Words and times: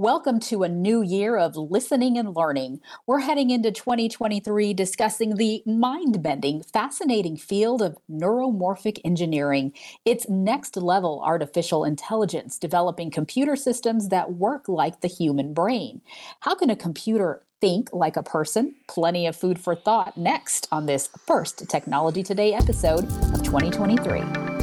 Welcome 0.00 0.40
to 0.40 0.62
a 0.62 0.68
new 0.70 1.02
year 1.02 1.36
of 1.36 1.58
listening 1.58 2.16
and 2.16 2.34
learning. 2.34 2.80
We're 3.06 3.18
heading 3.18 3.50
into 3.50 3.70
2023 3.70 4.72
discussing 4.72 5.34
the 5.34 5.62
mind 5.66 6.22
bending, 6.22 6.62
fascinating 6.62 7.36
field 7.36 7.82
of 7.82 7.98
neuromorphic 8.10 8.98
engineering. 9.04 9.74
It's 10.06 10.26
next 10.26 10.78
level 10.78 11.20
artificial 11.22 11.84
intelligence, 11.84 12.58
developing 12.58 13.10
computer 13.10 13.56
systems 13.56 14.08
that 14.08 14.32
work 14.32 14.70
like 14.70 15.02
the 15.02 15.08
human 15.08 15.52
brain. 15.52 16.00
How 16.40 16.54
can 16.54 16.70
a 16.70 16.76
computer 16.76 17.42
think 17.60 17.90
like 17.92 18.16
a 18.16 18.22
person? 18.22 18.76
Plenty 18.88 19.26
of 19.26 19.36
food 19.36 19.60
for 19.60 19.74
thought 19.74 20.16
next 20.16 20.66
on 20.72 20.86
this 20.86 21.10
first 21.26 21.68
Technology 21.68 22.22
Today 22.22 22.54
episode 22.54 23.04
of 23.04 23.42
2023. 23.42 24.59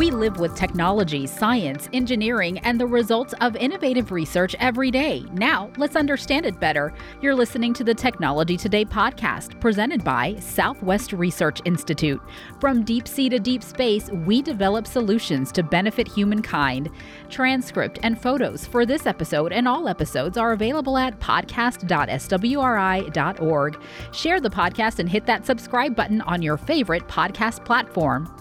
We 0.00 0.10
live 0.10 0.40
with 0.40 0.54
technology, 0.54 1.26
science, 1.26 1.90
engineering, 1.92 2.58
and 2.60 2.80
the 2.80 2.86
results 2.86 3.34
of 3.42 3.54
innovative 3.54 4.12
research 4.12 4.56
every 4.58 4.90
day. 4.90 5.26
Now, 5.34 5.70
let's 5.76 5.94
understand 5.94 6.46
it 6.46 6.58
better. 6.58 6.94
You're 7.20 7.34
listening 7.34 7.74
to 7.74 7.84
the 7.84 7.92
Technology 7.92 8.56
Today 8.56 8.86
podcast, 8.86 9.60
presented 9.60 10.02
by 10.02 10.36
Southwest 10.36 11.12
Research 11.12 11.60
Institute. 11.66 12.18
From 12.62 12.82
deep 12.82 13.06
sea 13.06 13.28
to 13.28 13.38
deep 13.38 13.62
space, 13.62 14.08
we 14.24 14.40
develop 14.40 14.86
solutions 14.86 15.52
to 15.52 15.62
benefit 15.62 16.08
humankind. 16.08 16.88
Transcript 17.28 17.98
and 18.02 18.18
photos 18.18 18.66
for 18.66 18.86
this 18.86 19.04
episode 19.04 19.52
and 19.52 19.68
all 19.68 19.86
episodes 19.86 20.38
are 20.38 20.52
available 20.52 20.96
at 20.96 21.20
podcast.swri.org. 21.20 23.82
Share 24.12 24.40
the 24.40 24.48
podcast 24.48 24.98
and 24.98 25.10
hit 25.10 25.26
that 25.26 25.44
subscribe 25.44 25.94
button 25.94 26.22
on 26.22 26.40
your 26.40 26.56
favorite 26.56 27.06
podcast 27.06 27.66
platform. 27.66 28.34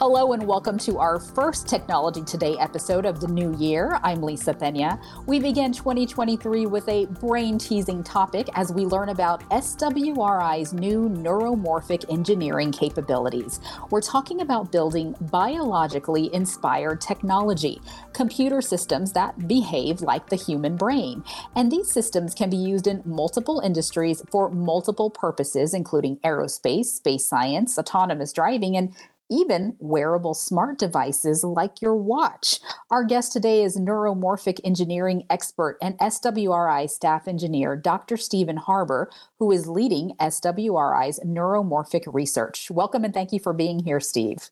Hello 0.00 0.32
and 0.32 0.46
welcome 0.46 0.78
to 0.78 0.96
our 0.96 1.20
first 1.20 1.68
Technology 1.68 2.22
Today 2.22 2.56
episode 2.58 3.04
of 3.04 3.20
the 3.20 3.28
new 3.28 3.54
year. 3.58 4.00
I'm 4.02 4.22
Lisa 4.22 4.54
Pena. 4.54 4.98
We 5.26 5.40
begin 5.40 5.74
2023 5.74 6.64
with 6.64 6.88
a 6.88 7.04
brain 7.04 7.58
teasing 7.58 8.02
topic 8.02 8.48
as 8.54 8.72
we 8.72 8.86
learn 8.86 9.10
about 9.10 9.46
SWRI's 9.50 10.72
new 10.72 11.10
neuromorphic 11.10 12.10
engineering 12.10 12.72
capabilities. 12.72 13.60
We're 13.90 14.00
talking 14.00 14.40
about 14.40 14.72
building 14.72 15.14
biologically 15.20 16.34
inspired 16.34 17.02
technology, 17.02 17.82
computer 18.14 18.62
systems 18.62 19.12
that 19.12 19.46
behave 19.46 20.00
like 20.00 20.30
the 20.30 20.36
human 20.36 20.78
brain. 20.78 21.22
And 21.54 21.70
these 21.70 21.90
systems 21.90 22.34
can 22.34 22.48
be 22.48 22.56
used 22.56 22.86
in 22.86 23.02
multiple 23.04 23.60
industries 23.60 24.22
for 24.30 24.48
multiple 24.48 25.10
purposes, 25.10 25.74
including 25.74 26.16
aerospace, 26.24 26.86
space 26.86 27.26
science, 27.26 27.76
autonomous 27.76 28.32
driving, 28.32 28.78
and 28.78 28.94
even 29.30 29.76
wearable 29.78 30.34
smart 30.34 30.78
devices 30.78 31.44
like 31.44 31.80
your 31.80 31.94
watch. 31.94 32.60
Our 32.90 33.04
guest 33.04 33.32
today 33.32 33.62
is 33.62 33.76
neuromorphic 33.76 34.60
engineering 34.64 35.24
expert 35.30 35.78
and 35.80 35.96
SWRI 35.98 36.90
staff 36.90 37.28
engineer, 37.28 37.76
Dr. 37.76 38.16
Stephen 38.16 38.56
Harbour, 38.56 39.10
who 39.38 39.52
is 39.52 39.68
leading 39.68 40.12
SWRI's 40.20 41.20
neuromorphic 41.20 42.12
research. 42.12 42.70
Welcome 42.70 43.04
and 43.04 43.14
thank 43.14 43.32
you 43.32 43.38
for 43.38 43.52
being 43.52 43.78
here, 43.78 44.00
Steve. 44.00 44.50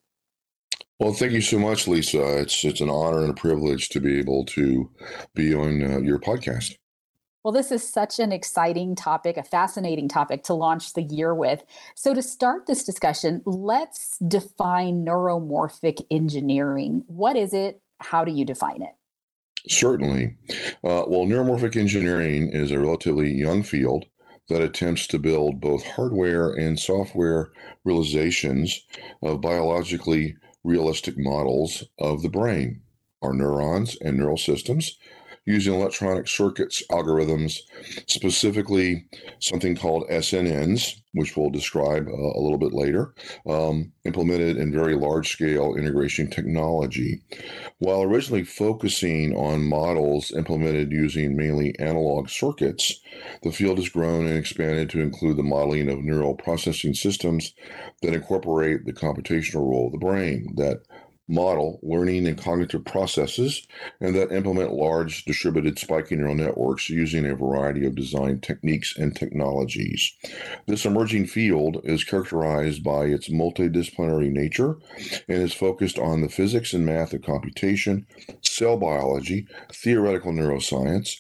Well, 1.01 1.13
thank 1.13 1.33
you 1.33 1.41
so 1.41 1.59
much, 1.59 1.87
Lisa. 1.87 2.41
It's 2.41 2.65
it's 2.65 2.81
an 2.81 2.91
honor 2.91 3.21
and 3.21 3.31
a 3.31 3.35
privilege 3.35 3.89
to 3.91 4.01
be 4.01 4.19
able 4.19 4.45
to 4.47 4.91
be 5.35 5.55
on 5.55 5.83
uh, 5.83 5.99
your 5.99 6.19
podcast. 6.19 6.75
Well, 7.45 7.53
this 7.53 7.71
is 7.71 7.89
such 7.89 8.19
an 8.19 8.33
exciting 8.33 8.97
topic, 8.97 9.37
a 9.37 9.43
fascinating 9.43 10.09
topic 10.09 10.43
to 10.45 10.55
launch 10.55 10.95
the 10.95 11.03
year 11.03 11.35
with. 11.35 11.63
So, 11.95 12.13
to 12.13 12.23
start 12.23 12.67
this 12.67 12.85
discussion, 12.85 13.43
let's 13.47 14.19
define 14.19 15.05
neuromorphic 15.05 16.05
engineering. 16.11 17.05
What 17.07 17.37
is 17.37 17.55
it? 17.55 17.81
How 18.01 18.25
do 18.25 18.33
you 18.33 18.45
define 18.45 18.83
it? 18.83 18.95
Certainly. 19.69 20.37
Uh, 20.85 21.05
well, 21.07 21.27
neuromorphic 21.27 21.77
engineering 21.77 22.51
is 22.53 22.71
a 22.71 22.79
relatively 22.79 23.33
young 23.33 23.63
field 23.63 24.07
that 24.49 24.63
attempts 24.63 25.07
to 25.09 25.19
build 25.19 25.61
both 25.61 25.85
hardware 25.85 26.51
and 26.51 26.79
software 26.79 27.51
realizations 27.85 28.85
of 29.23 29.41
biologically 29.41 30.37
realistic 30.65 31.19
models 31.19 31.85
of 31.99 32.23
the 32.23 32.29
brain, 32.29 32.81
our 33.23 33.33
neurons 33.33 33.97
and 34.01 34.17
neural 34.17 34.37
systems, 34.37 34.99
using 35.49 35.73
electronic 35.73 36.29
circuits 36.29 36.83
algorithms, 36.91 37.61
specifically 38.07 39.07
something 39.41 39.75
called 39.75 40.07
SNNs, 40.11 41.01
which 41.13 41.37
we'll 41.37 41.49
describe 41.49 42.07
uh, 42.07 42.13
a 42.13 42.41
little 42.41 42.59
bit 42.59 42.75
later, 42.75 43.15
um, 43.47 43.91
implemented 44.05 44.59
in 44.59 44.71
very 44.71 44.95
large 44.95 45.33
scale 45.33 45.75
integration 45.75 46.29
technology. 46.29 47.23
While 47.79 48.03
originally 48.03 48.45
focusing 48.45 49.35
on 49.35 49.67
models 49.67 50.33
implemented 50.33 50.93
using 50.93 51.35
mainly 51.35 51.75
analog 51.79 52.29
circuits, 52.29 53.01
the 53.43 53.51
field 53.51 53.79
has 53.79 53.89
grown 53.89 54.27
and 54.27 54.37
expanded 54.37 54.91
to 54.91 55.01
include 55.01 55.39
the 55.39 55.43
modeling 55.43 55.89
of 55.89 56.01
neural 56.01 56.35
processing 56.35 56.93
systems 56.93 57.55
that 58.03 58.13
incorporate 58.13 58.85
the 58.85 58.93
computational 58.93 59.67
role 59.67 59.87
of 59.87 59.93
the 59.93 59.99
brain, 59.99 60.53
that 60.57 60.83
model 61.29 61.79
learning 61.83 62.27
and 62.27 62.39
cognitive 62.39 62.85
processes 62.85 63.67
and 64.01 64.15
that 64.15 64.33
implement 64.33 64.73
large 64.73 65.25
distributed 65.25 65.79
spiking 65.79 66.19
neural 66.19 66.35
networks 66.35 66.89
using 66.89 67.27
a 67.27 67.35
variety 67.35 67.85
of 67.87 67.95
design 67.95 68.41
techniques 68.41 68.97
and 68.97 69.15
technologies. 69.15 70.15
This 70.67 70.87
emerging 70.87 71.27
field 71.27 71.81
is 71.85 72.05
characterized 72.05 72.83
by 72.83 73.05
its 73.05 73.29
multidisciplinary 73.29 74.31
nature 74.31 74.77
and 75.29 75.43
is 75.43 75.53
focused 75.53 75.99
on 75.99 76.23
the 76.23 76.29
physics 76.29 76.73
and 76.73 76.87
math 76.87 77.13
of 77.13 77.23
computation, 77.23 78.07
cell 78.41 78.79
biology, 78.79 79.47
theoretical 79.73 80.33
neuroscience, 80.33 81.17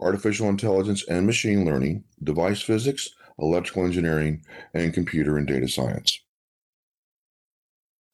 artificial 0.00 0.48
intelligence 0.48 1.04
and 1.08 1.26
machine 1.26 1.64
learning, 1.64 2.02
device 2.22 2.60
physics, 2.60 3.10
electrical 3.38 3.84
engineering, 3.84 4.44
and 4.74 4.94
computer 4.94 5.36
and 5.36 5.46
data 5.46 5.68
science. 5.68 6.21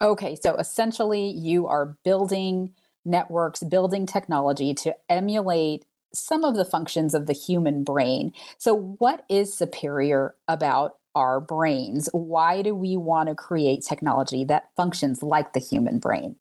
Okay, 0.00 0.36
so 0.36 0.54
essentially, 0.56 1.30
you 1.30 1.66
are 1.66 1.96
building 2.04 2.72
networks, 3.04 3.62
building 3.62 4.06
technology 4.06 4.72
to 4.74 4.94
emulate 5.08 5.84
some 6.14 6.44
of 6.44 6.54
the 6.54 6.64
functions 6.64 7.14
of 7.14 7.26
the 7.26 7.32
human 7.32 7.84
brain. 7.84 8.32
So, 8.58 8.74
what 8.98 9.24
is 9.28 9.52
superior 9.52 10.34
about 10.46 10.98
our 11.14 11.40
brains? 11.40 12.08
Why 12.12 12.62
do 12.62 12.74
we 12.74 12.96
want 12.96 13.28
to 13.28 13.34
create 13.34 13.84
technology 13.84 14.44
that 14.44 14.70
functions 14.76 15.22
like 15.22 15.52
the 15.52 15.60
human 15.60 15.98
brain? 15.98 16.36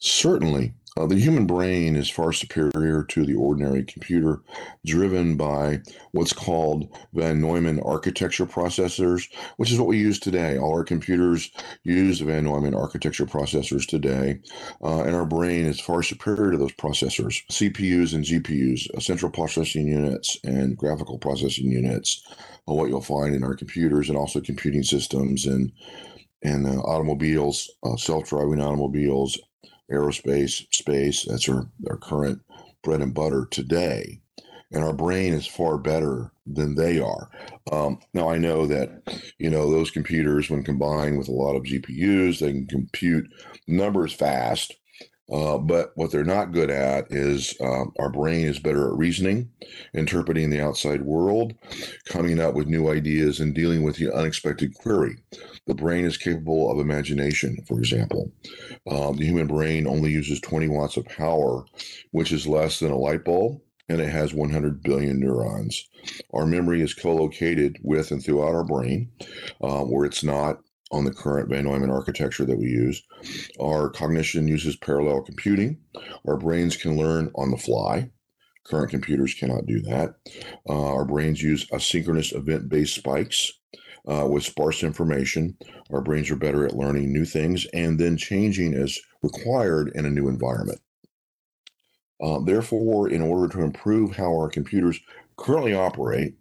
Certainly. 0.00 0.74
Uh, 0.96 1.06
the 1.06 1.18
human 1.18 1.46
brain 1.46 1.96
is 1.96 2.10
far 2.10 2.32
superior 2.32 3.02
to 3.04 3.24
the 3.24 3.34
ordinary 3.34 3.82
computer, 3.82 4.42
driven 4.84 5.36
by 5.36 5.80
what's 6.10 6.34
called 6.34 6.86
Von 7.14 7.40
Neumann 7.40 7.80
architecture 7.80 8.44
processors, 8.44 9.28
which 9.56 9.72
is 9.72 9.78
what 9.78 9.88
we 9.88 9.98
use 9.98 10.20
today. 10.20 10.58
All 10.58 10.74
our 10.74 10.84
computers 10.84 11.50
use 11.82 12.20
Von 12.20 12.44
Neumann 12.44 12.74
architecture 12.74 13.24
processors 13.24 13.86
today, 13.86 14.40
uh, 14.82 15.02
and 15.04 15.16
our 15.16 15.24
brain 15.24 15.64
is 15.64 15.80
far 15.80 16.02
superior 16.02 16.52
to 16.52 16.58
those 16.58 16.72
processors. 16.72 17.42
CPUs 17.50 18.12
and 18.12 18.24
GPUs, 18.24 18.94
uh, 18.94 19.00
central 19.00 19.30
processing 19.30 19.88
units, 19.88 20.36
and 20.44 20.76
graphical 20.76 21.18
processing 21.18 21.70
units 21.70 22.22
are 22.68 22.74
what 22.74 22.90
you'll 22.90 23.00
find 23.00 23.34
in 23.34 23.44
our 23.44 23.54
computers 23.54 24.10
and 24.10 24.18
also 24.18 24.40
computing 24.40 24.82
systems 24.82 25.46
and 25.46 25.72
and 26.44 26.66
uh, 26.66 26.80
automobiles, 26.80 27.70
uh, 27.84 27.96
self-driving 27.96 28.60
automobiles, 28.60 29.38
aerospace, 29.92 30.66
space. 30.74 31.24
That's 31.24 31.48
our, 31.48 31.68
our 31.88 31.96
current 31.96 32.40
bread 32.82 33.00
and 33.00 33.14
butter 33.14 33.46
today. 33.50 34.20
And 34.72 34.82
our 34.82 34.94
brain 34.94 35.34
is 35.34 35.46
far 35.46 35.76
better 35.76 36.32
than 36.46 36.74
they 36.74 36.98
are. 36.98 37.28
Um, 37.70 38.00
now, 38.14 38.30
I 38.30 38.38
know 38.38 38.66
that, 38.66 39.02
you 39.38 39.50
know, 39.50 39.70
those 39.70 39.90
computers, 39.90 40.48
when 40.48 40.64
combined 40.64 41.18
with 41.18 41.28
a 41.28 41.32
lot 41.32 41.56
of 41.56 41.64
GPUs, 41.64 42.38
they 42.38 42.52
can 42.52 42.66
compute 42.66 43.26
numbers 43.68 44.12
fast. 44.14 44.74
Uh, 45.32 45.56
but 45.56 45.92
what 45.94 46.10
they're 46.10 46.24
not 46.24 46.52
good 46.52 46.70
at 46.70 47.10
is 47.10 47.56
um, 47.62 47.92
our 47.98 48.10
brain 48.10 48.46
is 48.46 48.58
better 48.58 48.88
at 48.88 48.98
reasoning, 48.98 49.50
interpreting 49.94 50.50
the 50.50 50.60
outside 50.60 51.00
world, 51.02 51.54
coming 52.04 52.38
up 52.38 52.54
with 52.54 52.66
new 52.66 52.90
ideas, 52.90 53.40
and 53.40 53.54
dealing 53.54 53.82
with 53.82 53.96
the 53.96 54.12
unexpected 54.14 54.74
query. 54.74 55.16
The 55.66 55.74
brain 55.74 56.04
is 56.04 56.18
capable 56.18 56.70
of 56.70 56.78
imagination, 56.78 57.56
for 57.66 57.78
example. 57.78 58.30
Um, 58.90 59.16
the 59.16 59.24
human 59.24 59.46
brain 59.46 59.86
only 59.86 60.10
uses 60.10 60.40
20 60.40 60.68
watts 60.68 60.98
of 60.98 61.06
power, 61.06 61.64
which 62.10 62.30
is 62.30 62.46
less 62.46 62.78
than 62.78 62.90
a 62.90 62.98
light 62.98 63.24
bulb, 63.24 63.60
and 63.88 64.00
it 64.00 64.10
has 64.10 64.34
100 64.34 64.82
billion 64.82 65.18
neurons. 65.18 65.88
Our 66.34 66.46
memory 66.46 66.82
is 66.82 66.94
co 66.94 67.14
located 67.14 67.78
with 67.82 68.10
and 68.10 68.22
throughout 68.22 68.54
our 68.54 68.64
brain, 68.64 69.10
uh, 69.62 69.80
where 69.84 70.04
it's 70.04 70.22
not 70.22 70.58
on 70.92 71.04
the 71.04 71.12
current 71.12 71.48
Von 71.48 71.64
Neumann 71.64 71.90
architecture 71.90 72.44
that 72.44 72.58
we 72.58 72.66
use. 72.66 73.02
Our 73.60 73.90
cognition 73.90 74.46
uses 74.46 74.76
parallel 74.76 75.22
computing. 75.22 75.78
Our 76.26 76.36
brains 76.36 76.76
can 76.76 76.96
learn 76.96 77.30
on 77.34 77.50
the 77.50 77.56
fly. 77.56 78.10
Current 78.64 78.90
computers 78.90 79.34
cannot 79.34 79.66
do 79.66 79.80
that. 79.82 80.14
Uh, 80.68 80.94
our 80.94 81.04
brains 81.04 81.42
use 81.42 81.66
asynchronous 81.68 82.34
event 82.34 82.68
based 82.68 82.94
spikes 82.94 83.52
uh, 84.06 84.26
with 84.28 84.44
sparse 84.44 84.82
information. 84.82 85.56
Our 85.92 86.00
brains 86.00 86.30
are 86.30 86.36
better 86.36 86.64
at 86.64 86.76
learning 86.76 87.12
new 87.12 87.24
things 87.24 87.66
and 87.72 87.98
then 87.98 88.16
changing 88.16 88.74
as 88.74 88.98
required 89.22 89.90
in 89.94 90.04
a 90.06 90.10
new 90.10 90.28
environment. 90.28 90.80
Uh, 92.22 92.38
therefore, 92.38 93.08
in 93.08 93.20
order 93.20 93.52
to 93.52 93.64
improve 93.64 94.14
how 94.14 94.30
our 94.30 94.48
computers 94.48 95.00
currently 95.36 95.74
operate, 95.74 96.34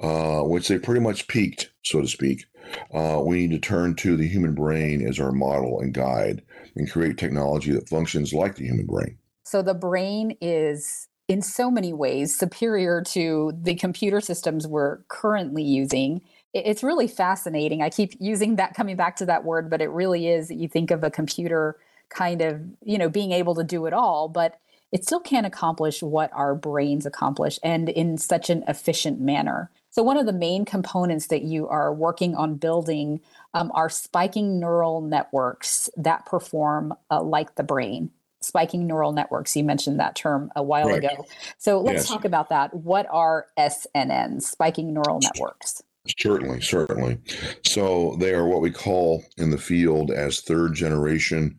uh, 0.00 0.40
which 0.40 0.68
they 0.68 0.78
pretty 0.78 1.00
much 1.00 1.28
peaked, 1.28 1.70
so 1.82 2.00
to 2.00 2.08
speak, 2.08 2.44
uh, 2.92 3.20
we 3.24 3.36
need 3.36 3.50
to 3.50 3.58
turn 3.58 3.94
to 3.96 4.16
the 4.16 4.28
human 4.28 4.54
brain 4.54 5.06
as 5.06 5.18
our 5.18 5.32
model 5.32 5.80
and 5.80 5.94
guide 5.94 6.42
and 6.76 6.90
create 6.90 7.18
technology 7.18 7.72
that 7.72 7.88
functions 7.88 8.32
like 8.32 8.56
the 8.56 8.64
human 8.64 8.86
brain. 8.86 9.18
So 9.44 9.62
the 9.62 9.74
brain 9.74 10.36
is 10.40 11.08
in 11.26 11.42
so 11.42 11.70
many 11.70 11.92
ways 11.92 12.36
superior 12.36 13.02
to 13.02 13.52
the 13.62 13.74
computer 13.74 14.20
systems 14.20 14.66
we're 14.66 14.98
currently 15.08 15.62
using. 15.62 16.20
It's 16.52 16.82
really 16.82 17.08
fascinating. 17.08 17.82
I 17.82 17.90
keep 17.90 18.14
using 18.18 18.56
that, 18.56 18.74
coming 18.74 18.96
back 18.96 19.16
to 19.16 19.26
that 19.26 19.44
word, 19.44 19.70
but 19.70 19.80
it 19.80 19.90
really 19.90 20.28
is. 20.28 20.50
You 20.50 20.68
think 20.68 20.90
of 20.90 21.04
a 21.04 21.10
computer 21.10 21.76
kind 22.08 22.42
of, 22.42 22.60
you 22.84 22.98
know, 22.98 23.08
being 23.08 23.30
able 23.32 23.54
to 23.54 23.64
do 23.64 23.86
it 23.86 23.92
all, 23.92 24.28
but 24.28 24.58
it 24.92 25.04
still 25.04 25.20
can't 25.20 25.46
accomplish 25.46 26.02
what 26.02 26.32
our 26.32 26.54
brains 26.54 27.06
accomplish 27.06 27.58
and 27.62 27.88
in 27.88 28.18
such 28.18 28.50
an 28.50 28.64
efficient 28.66 29.20
manner. 29.20 29.70
So, 29.90 30.02
one 30.02 30.16
of 30.16 30.26
the 30.26 30.32
main 30.32 30.64
components 30.64 31.26
that 31.28 31.42
you 31.42 31.66
are 31.68 31.92
working 31.92 32.34
on 32.36 32.54
building 32.54 33.20
um, 33.54 33.72
are 33.74 33.88
spiking 33.88 34.60
neural 34.60 35.00
networks 35.00 35.90
that 35.96 36.26
perform 36.26 36.94
uh, 37.10 37.22
like 37.22 37.56
the 37.56 37.64
brain. 37.64 38.10
Spiking 38.40 38.86
neural 38.86 39.12
networks, 39.12 39.54
you 39.54 39.64
mentioned 39.64 40.00
that 40.00 40.16
term 40.16 40.50
a 40.56 40.62
while 40.62 40.88
right. 40.88 40.98
ago. 40.98 41.26
So, 41.58 41.80
let's 41.80 42.02
yes. 42.02 42.08
talk 42.08 42.24
about 42.24 42.50
that. 42.50 42.72
What 42.72 43.06
are 43.10 43.46
SNNs, 43.58 44.42
spiking 44.42 44.94
neural 44.94 45.18
networks? 45.20 45.82
Certainly, 46.18 46.62
certainly. 46.62 47.18
So, 47.66 48.16
they 48.20 48.32
are 48.32 48.46
what 48.46 48.60
we 48.60 48.70
call 48.70 49.24
in 49.36 49.50
the 49.50 49.58
field 49.58 50.12
as 50.12 50.40
third 50.40 50.74
generation 50.74 51.58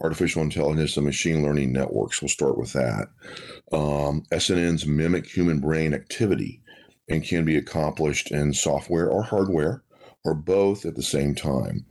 artificial 0.00 0.42
intelligence 0.42 0.96
and 0.96 1.06
machine 1.06 1.42
learning 1.42 1.72
networks. 1.72 2.20
We'll 2.20 2.28
start 2.28 2.58
with 2.58 2.72
that. 2.72 3.08
Um, 3.72 4.22
SNNs 4.32 4.86
mimic 4.86 5.26
human 5.26 5.60
brain 5.60 5.94
activity 5.94 6.62
and 7.08 7.24
can 7.24 7.44
be 7.44 7.56
accomplished 7.56 8.30
in 8.30 8.54
software 8.54 9.08
or 9.08 9.22
hardware 9.22 9.82
or 10.24 10.34
both 10.34 10.86
at 10.86 10.94
the 10.94 11.02
same 11.02 11.34
time. 11.34 11.84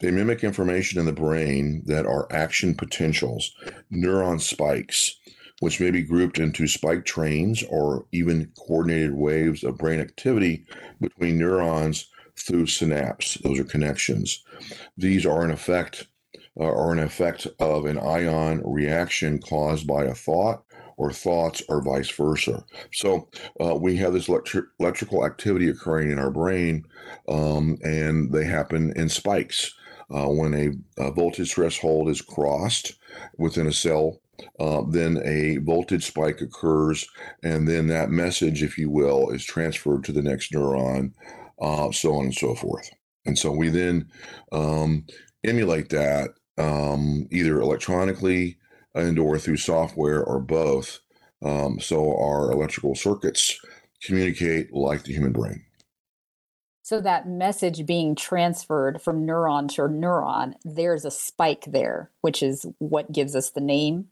They 0.00 0.10
mimic 0.10 0.42
information 0.42 0.98
in 0.98 1.06
the 1.06 1.12
brain 1.12 1.82
that 1.86 2.04
are 2.04 2.30
action 2.30 2.74
potentials, 2.74 3.54
neuron 3.92 4.40
spikes, 4.40 5.16
which 5.60 5.80
may 5.80 5.90
be 5.90 6.02
grouped 6.02 6.38
into 6.38 6.66
spike 6.66 7.04
trains 7.04 7.62
or 7.70 8.06
even 8.12 8.52
coordinated 8.58 9.14
waves 9.14 9.64
of 9.64 9.78
brain 9.78 10.00
activity 10.00 10.66
between 11.00 11.38
neurons 11.38 12.08
through 12.38 12.66
synapse. 12.66 13.34
Those 13.42 13.58
are 13.60 13.64
connections. 13.64 14.44
These 14.98 15.24
are 15.24 15.44
in 15.44 15.50
effect 15.50 16.08
are 16.58 16.92
an 16.92 16.98
effect 16.98 17.46
of 17.60 17.84
an 17.86 17.98
ion 17.98 18.62
reaction 18.64 19.38
caused 19.38 19.86
by 19.86 20.04
a 20.04 20.14
thought 20.14 20.64
or 20.96 21.12
thoughts 21.12 21.62
or 21.68 21.82
vice 21.82 22.10
versa. 22.10 22.64
So 22.92 23.28
uh, 23.60 23.74
we 23.74 23.96
have 23.96 24.12
this 24.12 24.28
electri- 24.28 24.66
electrical 24.80 25.24
activity 25.26 25.68
occurring 25.68 26.10
in 26.10 26.18
our 26.18 26.30
brain, 26.30 26.84
um, 27.28 27.76
and 27.82 28.32
they 28.32 28.44
happen 28.44 28.92
in 28.96 29.08
spikes. 29.08 29.74
Uh, 30.08 30.28
when 30.28 30.54
a, 30.54 31.02
a, 31.02 31.10
voltage 31.10 31.52
threshold 31.52 32.08
is 32.08 32.22
crossed 32.22 32.94
within 33.38 33.66
a 33.66 33.72
cell, 33.72 34.20
uh, 34.60 34.82
then 34.88 35.20
a 35.24 35.56
voltage 35.56 36.06
spike 36.06 36.40
occurs, 36.40 37.08
and 37.42 37.66
then 37.66 37.88
that 37.88 38.08
message, 38.08 38.62
if 38.62 38.78
you 38.78 38.88
will, 38.88 39.30
is 39.30 39.44
transferred 39.44 40.04
to 40.04 40.12
the 40.12 40.22
next 40.22 40.52
neuron, 40.52 41.12
uh, 41.60 41.90
so 41.90 42.14
on 42.14 42.26
and 42.26 42.34
so 42.34 42.54
forth. 42.54 42.88
And 43.24 43.36
so 43.36 43.50
we 43.50 43.68
then 43.68 44.08
um, 44.52 45.06
emulate 45.42 45.88
that 45.88 46.30
um, 46.58 47.26
either 47.30 47.60
electronically 47.60 48.58
and 48.94 49.18
or 49.18 49.38
through 49.38 49.58
software 49.58 50.22
or 50.22 50.40
both. 50.40 51.00
Um, 51.44 51.78
so 51.80 52.16
our 52.18 52.50
electrical 52.50 52.94
circuits 52.94 53.60
communicate 54.02 54.72
like 54.72 55.04
the 55.04 55.12
human 55.12 55.32
brain. 55.32 55.64
So 56.82 57.00
that 57.00 57.28
message 57.28 57.84
being 57.84 58.14
transferred 58.14 59.02
from 59.02 59.26
neuron 59.26 59.68
to 59.74 59.82
neuron, 59.82 60.54
there's 60.64 61.04
a 61.04 61.10
spike 61.10 61.64
there, 61.66 62.12
which 62.20 62.42
is 62.42 62.64
what 62.78 63.10
gives 63.10 63.34
us 63.34 63.50
the 63.50 63.60
name. 63.60 64.06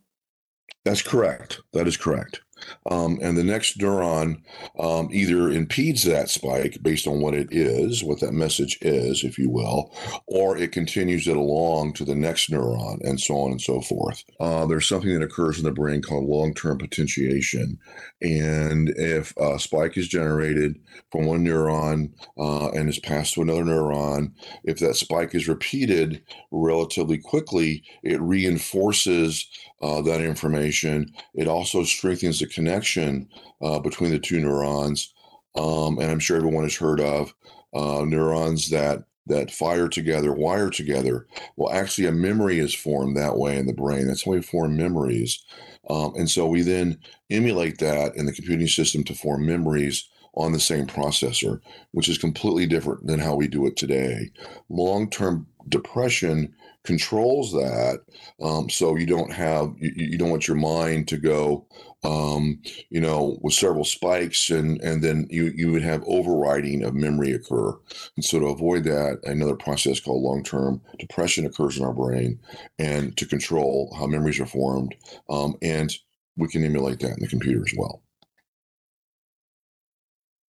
That's 0.85 1.03
correct. 1.03 1.61
That 1.73 1.87
is 1.87 1.97
correct. 1.97 2.41
Um, 2.91 3.19
and 3.23 3.37
the 3.37 3.45
next 3.45 3.79
neuron 3.79 4.43
um, 4.79 5.09
either 5.13 5.51
impedes 5.51 6.05
that 6.05 6.31
spike 6.31 6.79
based 6.83 7.07
on 7.07 7.21
what 7.21 7.35
it 7.35 7.49
is, 7.51 8.03
what 8.05 8.21
that 8.21 8.33
message 8.33 8.79
is, 8.81 9.25
if 9.25 9.39
you 9.39 9.51
will, 9.51 9.95
or 10.27 10.57
it 10.57 10.73
continues 10.73 11.27
it 11.29 11.37
along 11.37 11.95
to 11.95 12.05
the 12.05 12.15
next 12.15 12.51
neuron, 12.51 13.01
and 13.03 13.21
so 13.21 13.37
on 13.37 13.53
and 13.53 13.61
so 13.61 13.81
forth. 13.81 14.23
Uh, 14.41 14.67
there's 14.67 14.89
something 14.89 15.13
that 15.13 15.25
occurs 15.25 15.59
in 15.59 15.65
the 15.65 15.73
brain 15.73 16.03
called 16.03 16.25
long 16.25 16.55
term 16.55 16.79
potentiation. 16.79 17.79
And 18.23 18.91
if 18.91 19.37
a 19.37 19.59
spike 19.59 19.97
is 19.97 20.09
generated 20.09 20.79
from 21.11 21.27
one 21.27 21.45
neuron 21.45 22.13
uh, 22.39 22.71
and 22.71 22.89
is 22.89 22.99
passed 22.99 23.35
to 23.35 23.43
another 23.43 23.65
neuron, 23.65 24.33
if 24.65 24.79
that 24.79 24.97
spike 24.97 25.35
is 25.35 25.49
repeated 25.49 26.23
relatively 26.51 27.19
quickly, 27.19 27.85
it 28.03 28.21
reinforces 28.21 29.47
uh, 29.83 30.01
that 30.03 30.21
information. 30.21 31.13
It 31.35 31.49
also 31.49 31.85
strengthens 31.85 32.41
the 32.41 32.47
connection 32.47 33.29
uh, 33.63 33.79
between 33.81 34.11
the 34.11 34.19
two 34.19 34.41
neurons. 34.41 35.13
Um, 35.57 35.99
and 35.99 36.11
I'm 36.11 36.19
sure 36.19 36.37
everyone 36.37 36.65
has 36.65 36.77
heard 36.77 37.01
of 37.01 37.35
uh, 37.75 38.05
neurons 38.05 38.71
that 38.71 39.05
that 39.27 39.51
fire 39.51 39.89
together, 39.89 40.33
wire 40.35 40.69
together. 40.69 41.27
Well, 41.57 41.73
actually, 41.73 42.07
a 42.09 42.13
memory 42.13 42.59
is 42.59 42.75
formed 42.75 43.17
that 43.17 43.39
way 43.39 43.57
in 43.57 43.67
the 43.67 43.73
brain. 43.73 44.07
That's 44.07 44.25
how 44.25 44.33
we 44.33 44.43
form 44.43 44.77
memories. 44.77 45.43
Um, 45.89 46.13
and 46.17 46.31
so 46.31 46.47
we 46.47 46.63
then 46.63 46.99
emulate 47.31 47.79
that 47.79 48.17
in 48.17 48.27
the 48.27 48.33
computing 48.33 48.67
system 48.67 49.03
to 49.05 49.15
form 49.15 49.47
memories 49.47 50.09
on 50.35 50.53
the 50.53 50.61
same 50.61 50.87
processor, 50.87 51.61
which 51.93 52.09
is 52.09 52.19
completely 52.19 52.67
different 52.67 53.07
than 53.07 53.21
how 53.21 53.35
we 53.35 53.49
do 53.49 53.67
it 53.67 53.77
today. 53.77 54.31
Long 54.69 55.09
term 55.09 55.47
depression 55.69 56.55
controls 56.85 57.51
that 57.53 58.01
um, 58.43 58.69
so 58.69 58.97
you 58.97 59.07
don't 59.07 59.33
have 59.33 59.75
you, 59.79 59.93
you, 59.97 60.19
don't 60.19 60.31
want 60.31 60.47
your 60.47 60.57
mind 60.57 61.09
to 61.09 61.17
go 61.17 61.67
um, 62.05 62.61
you 62.91 63.01
know 63.01 63.39
with 63.41 63.55
several 63.55 63.85
spikes 63.85 64.51
and 64.51 64.81
and 64.83 65.03
then 65.03 65.27
you 65.31 65.53
you 65.57 65.73
would 65.73 65.83
have 65.83 66.05
overriding 66.07 66.85
of 66.85 66.95
memory 66.95 67.33
occur. 67.33 67.73
And 68.17 68.25
so 68.25 68.39
to 68.39 68.47
avoid 68.47 68.85
that 68.85 69.21
another 69.25 69.57
process 69.57 69.99
called 69.99 70.23
long-term 70.23 70.81
depression 70.99 71.47
occurs 71.47 71.79
in 71.79 71.85
our 71.85 71.95
brain 71.95 72.39
and 72.79 73.17
to 73.17 73.27
control 73.27 73.93
how 73.99 74.07
memories 74.07 74.39
are 74.39 74.47
formed 74.47 74.95
um, 75.31 75.57
and 75.63 75.97
we 76.37 76.49
can 76.49 76.65
emulate 76.65 77.01
that 77.01 77.13
in 77.13 77.21
the 77.21 77.29
computer 77.29 77.63
as 77.67 77.75
well 77.77 78.04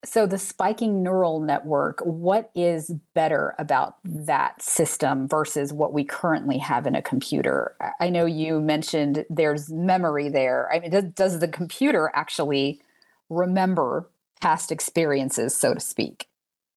so, 0.06 0.28
the 0.28 0.38
spiking 0.38 1.02
neural 1.02 1.40
network, 1.40 2.00
what 2.02 2.52
is 2.56 2.92
better 3.14 3.56
about 3.58 3.96
that 4.04 4.62
system 4.62 5.28
versus 5.28 5.74
what 5.74 5.94
we 5.94 6.04
currently 6.04 6.58
have 6.60 6.86
in 6.86 6.96
a 6.96 7.02
computer? 7.02 7.76
I 8.00 8.10
know 8.10 8.26
you 8.26 8.62
mentioned 8.62 9.26
there's 9.30 9.72
memory 9.72 10.30
there. 10.30 10.72
I 10.72 10.80
mean, 10.80 10.92
does, 10.92 11.04
does 11.06 11.40
the 11.40 11.48
computer 11.48 12.12
actually 12.14 12.82
remember 13.30 14.08
past 14.42 14.72
experiences, 14.72 15.56
so 15.56 15.74
to 15.74 15.80
speak? 15.80 16.28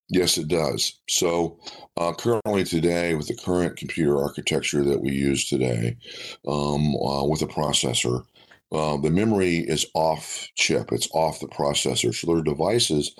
Yes, 0.08 0.38
it 0.38 0.48
does. 0.48 0.94
So, 1.06 1.58
uh, 1.98 2.14
currently 2.14 2.64
today, 2.64 3.14
with 3.14 3.28
the 3.28 3.36
current 3.36 3.76
computer 3.76 4.16
architecture 4.16 4.82
that 4.84 5.02
we 5.02 5.12
use 5.12 5.46
today, 5.46 5.98
um, 6.46 6.96
uh, 6.96 7.24
with 7.24 7.42
a 7.42 7.46
processor, 7.46 8.24
uh, 8.72 8.96
the 8.98 9.10
memory 9.10 9.58
is 9.58 9.86
off 9.94 10.48
chip, 10.54 10.92
it's 10.92 11.08
off 11.12 11.40
the 11.40 11.48
processor. 11.48 12.14
So 12.14 12.26
there 12.26 12.36
are 12.36 12.42
devices, 12.42 13.14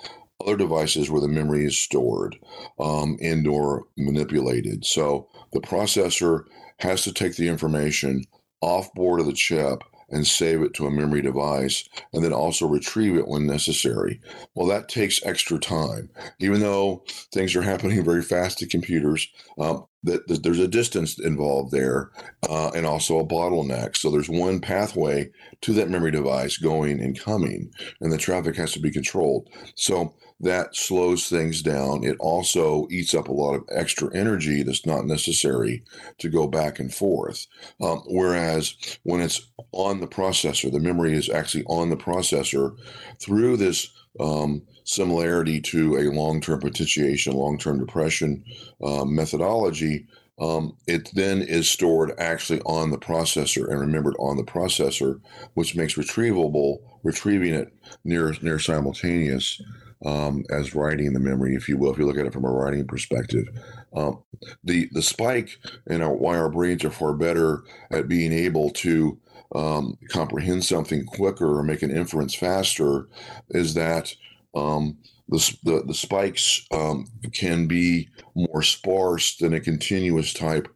other 0.45 0.57
devices 0.57 1.09
where 1.09 1.21
the 1.21 1.27
memory 1.27 1.65
is 1.65 1.77
stored 1.77 2.37
um, 2.79 3.17
and 3.21 3.47
or 3.47 3.85
manipulated. 3.97 4.85
So 4.85 5.27
the 5.51 5.61
processor 5.61 6.43
has 6.79 7.03
to 7.03 7.13
take 7.13 7.35
the 7.35 7.47
information 7.47 8.23
off 8.61 8.93
board 8.93 9.19
of 9.19 9.25
the 9.25 9.33
chip 9.33 9.83
and 10.11 10.25
save 10.25 10.61
it 10.61 10.73
to 10.75 10.85
a 10.85 10.91
memory 10.91 11.21
device 11.21 11.87
and 12.13 12.23
then 12.23 12.33
also 12.33 12.67
retrieve 12.67 13.15
it 13.15 13.27
when 13.27 13.45
necessary. 13.45 14.21
Well, 14.55 14.67
that 14.67 14.89
takes 14.89 15.23
extra 15.25 15.59
time. 15.59 16.09
Even 16.39 16.61
though 16.61 17.03
things 17.33 17.55
are 17.55 17.61
happening 17.61 18.03
very 18.03 18.21
fast 18.21 18.59
to 18.59 18.67
computers, 18.67 19.27
um, 19.59 19.85
that, 20.03 20.43
there's 20.43 20.59
a 20.59 20.67
distance 20.67 21.19
involved 21.19 21.71
there 21.71 22.11
uh, 22.49 22.71
and 22.75 22.85
also 22.85 23.19
a 23.19 23.25
bottleneck. 23.25 23.97
So 23.97 24.09
there's 24.09 24.29
one 24.29 24.61
pathway 24.61 25.29
to 25.61 25.73
that 25.73 25.89
memory 25.89 26.11
device 26.11 26.57
going 26.57 27.01
and 27.01 27.19
coming, 27.19 27.71
and 27.99 28.11
the 28.11 28.17
traffic 28.17 28.55
has 28.55 28.71
to 28.73 28.79
be 28.79 28.91
controlled. 28.91 29.49
So 29.75 30.15
that 30.41 30.75
slows 30.75 31.27
things 31.27 31.61
down. 31.61 32.03
It 32.03 32.15
also 32.19 32.87
eats 32.89 33.13
up 33.13 33.27
a 33.27 33.33
lot 33.33 33.55
of 33.55 33.63
extra 33.71 34.13
energy 34.15 34.63
that's 34.63 34.85
not 34.85 35.05
necessary 35.05 35.83
to 36.19 36.29
go 36.29 36.47
back 36.47 36.79
and 36.79 36.93
forth. 36.93 37.45
Um, 37.81 38.03
whereas 38.07 38.75
when 39.03 39.21
it's 39.21 39.47
on 39.73 39.99
the 39.99 40.07
processor, 40.07 40.71
the 40.71 40.79
memory 40.79 41.13
is 41.13 41.29
actually 41.29 41.65
on 41.65 41.89
the 41.89 41.97
processor 41.97 42.77
through 43.19 43.57
this 43.57 43.89
um, 44.19 44.61
similarity 44.85 45.59
to 45.61 45.97
a 45.97 46.11
long 46.11 46.41
term 46.41 46.59
potentiation, 46.61 47.33
long 47.33 47.57
term 47.57 47.79
depression 47.79 48.43
uh, 48.81 49.05
methodology. 49.05 50.07
um, 50.39 50.75
it 50.87 51.09
then 51.13 51.41
is 51.41 51.69
stored 51.69 52.13
actually 52.17 52.61
on 52.61 52.91
the 52.91 52.97
processor 52.97 53.69
and 53.69 53.79
remembered 53.79 54.15
on 54.19 54.37
the 54.37 54.43
processor, 54.43 55.19
which 55.53 55.75
makes 55.75 55.95
retrievable 55.95 56.79
retrieving 57.03 57.53
it 57.53 57.73
near 58.03 58.33
near 58.41 58.59
simultaneous 58.59 59.61
um, 60.05 60.43
as 60.49 60.75
writing 60.75 61.07
in 61.07 61.13
the 61.13 61.19
memory, 61.19 61.55
if 61.55 61.67
you 61.67 61.77
will, 61.77 61.91
if 61.91 61.97
you 61.97 62.05
look 62.05 62.17
at 62.17 62.25
it 62.25 62.33
from 62.33 62.45
a 62.45 62.51
writing 62.51 62.85
perspective. 62.87 63.47
Um, 63.93 64.23
the 64.63 64.87
the 64.91 65.01
spike 65.01 65.57
and 65.87 66.07
why 66.19 66.37
our 66.37 66.49
brains 66.49 66.85
are 66.85 66.91
far 66.91 67.13
better 67.13 67.63
at 67.91 68.07
being 68.07 68.31
able 68.31 68.69
to 68.71 69.19
um, 69.55 69.97
comprehend 70.09 70.63
something 70.63 71.05
quicker 71.05 71.57
or 71.57 71.63
make 71.63 71.81
an 71.81 71.91
inference 71.91 72.35
faster 72.35 73.07
is 73.49 73.73
that 73.73 74.13
um, 74.55 74.97
the, 75.27 75.57
the, 75.63 75.83
the 75.87 75.93
spikes 75.93 76.65
um, 76.71 77.05
can 77.33 77.67
be 77.67 78.09
more 78.35 78.61
sparse 78.61 79.37
than 79.37 79.53
a 79.53 79.59
continuous 79.59 80.33
type 80.33 80.67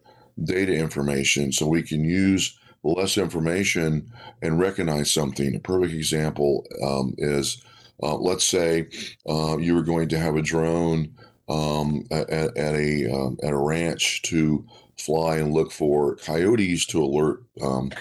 data 0.43 0.73
information. 0.73 1.51
So 1.51 1.67
we 1.67 1.83
can 1.83 2.03
use 2.03 2.57
less 2.83 3.17
information 3.17 4.11
and 4.41 4.59
recognize 4.59 5.11
something. 5.11 5.55
A 5.55 5.59
perfect 5.59 5.93
example 5.93 6.65
um, 6.83 7.13
is 7.17 7.63
uh, 8.03 8.15
let's 8.15 8.43
say 8.43 8.87
uh, 9.27 9.57
you 9.57 9.75
were 9.75 9.83
going 9.83 10.09
to 10.09 10.19
have 10.19 10.35
a 10.35 10.41
drone 10.41 11.13
um, 11.49 12.05
at, 12.11 12.29
at, 12.29 12.57
a 12.57 13.11
um, 13.11 13.37
at 13.43 13.53
a 13.53 13.57
ranch 13.57 14.21
to 14.23 14.65
fly 14.97 15.37
and 15.37 15.53
look 15.53 15.71
for 15.71 16.15
coyotes 16.17 16.85
to 16.85 17.03
alert 17.03 17.43
um, 17.61 17.91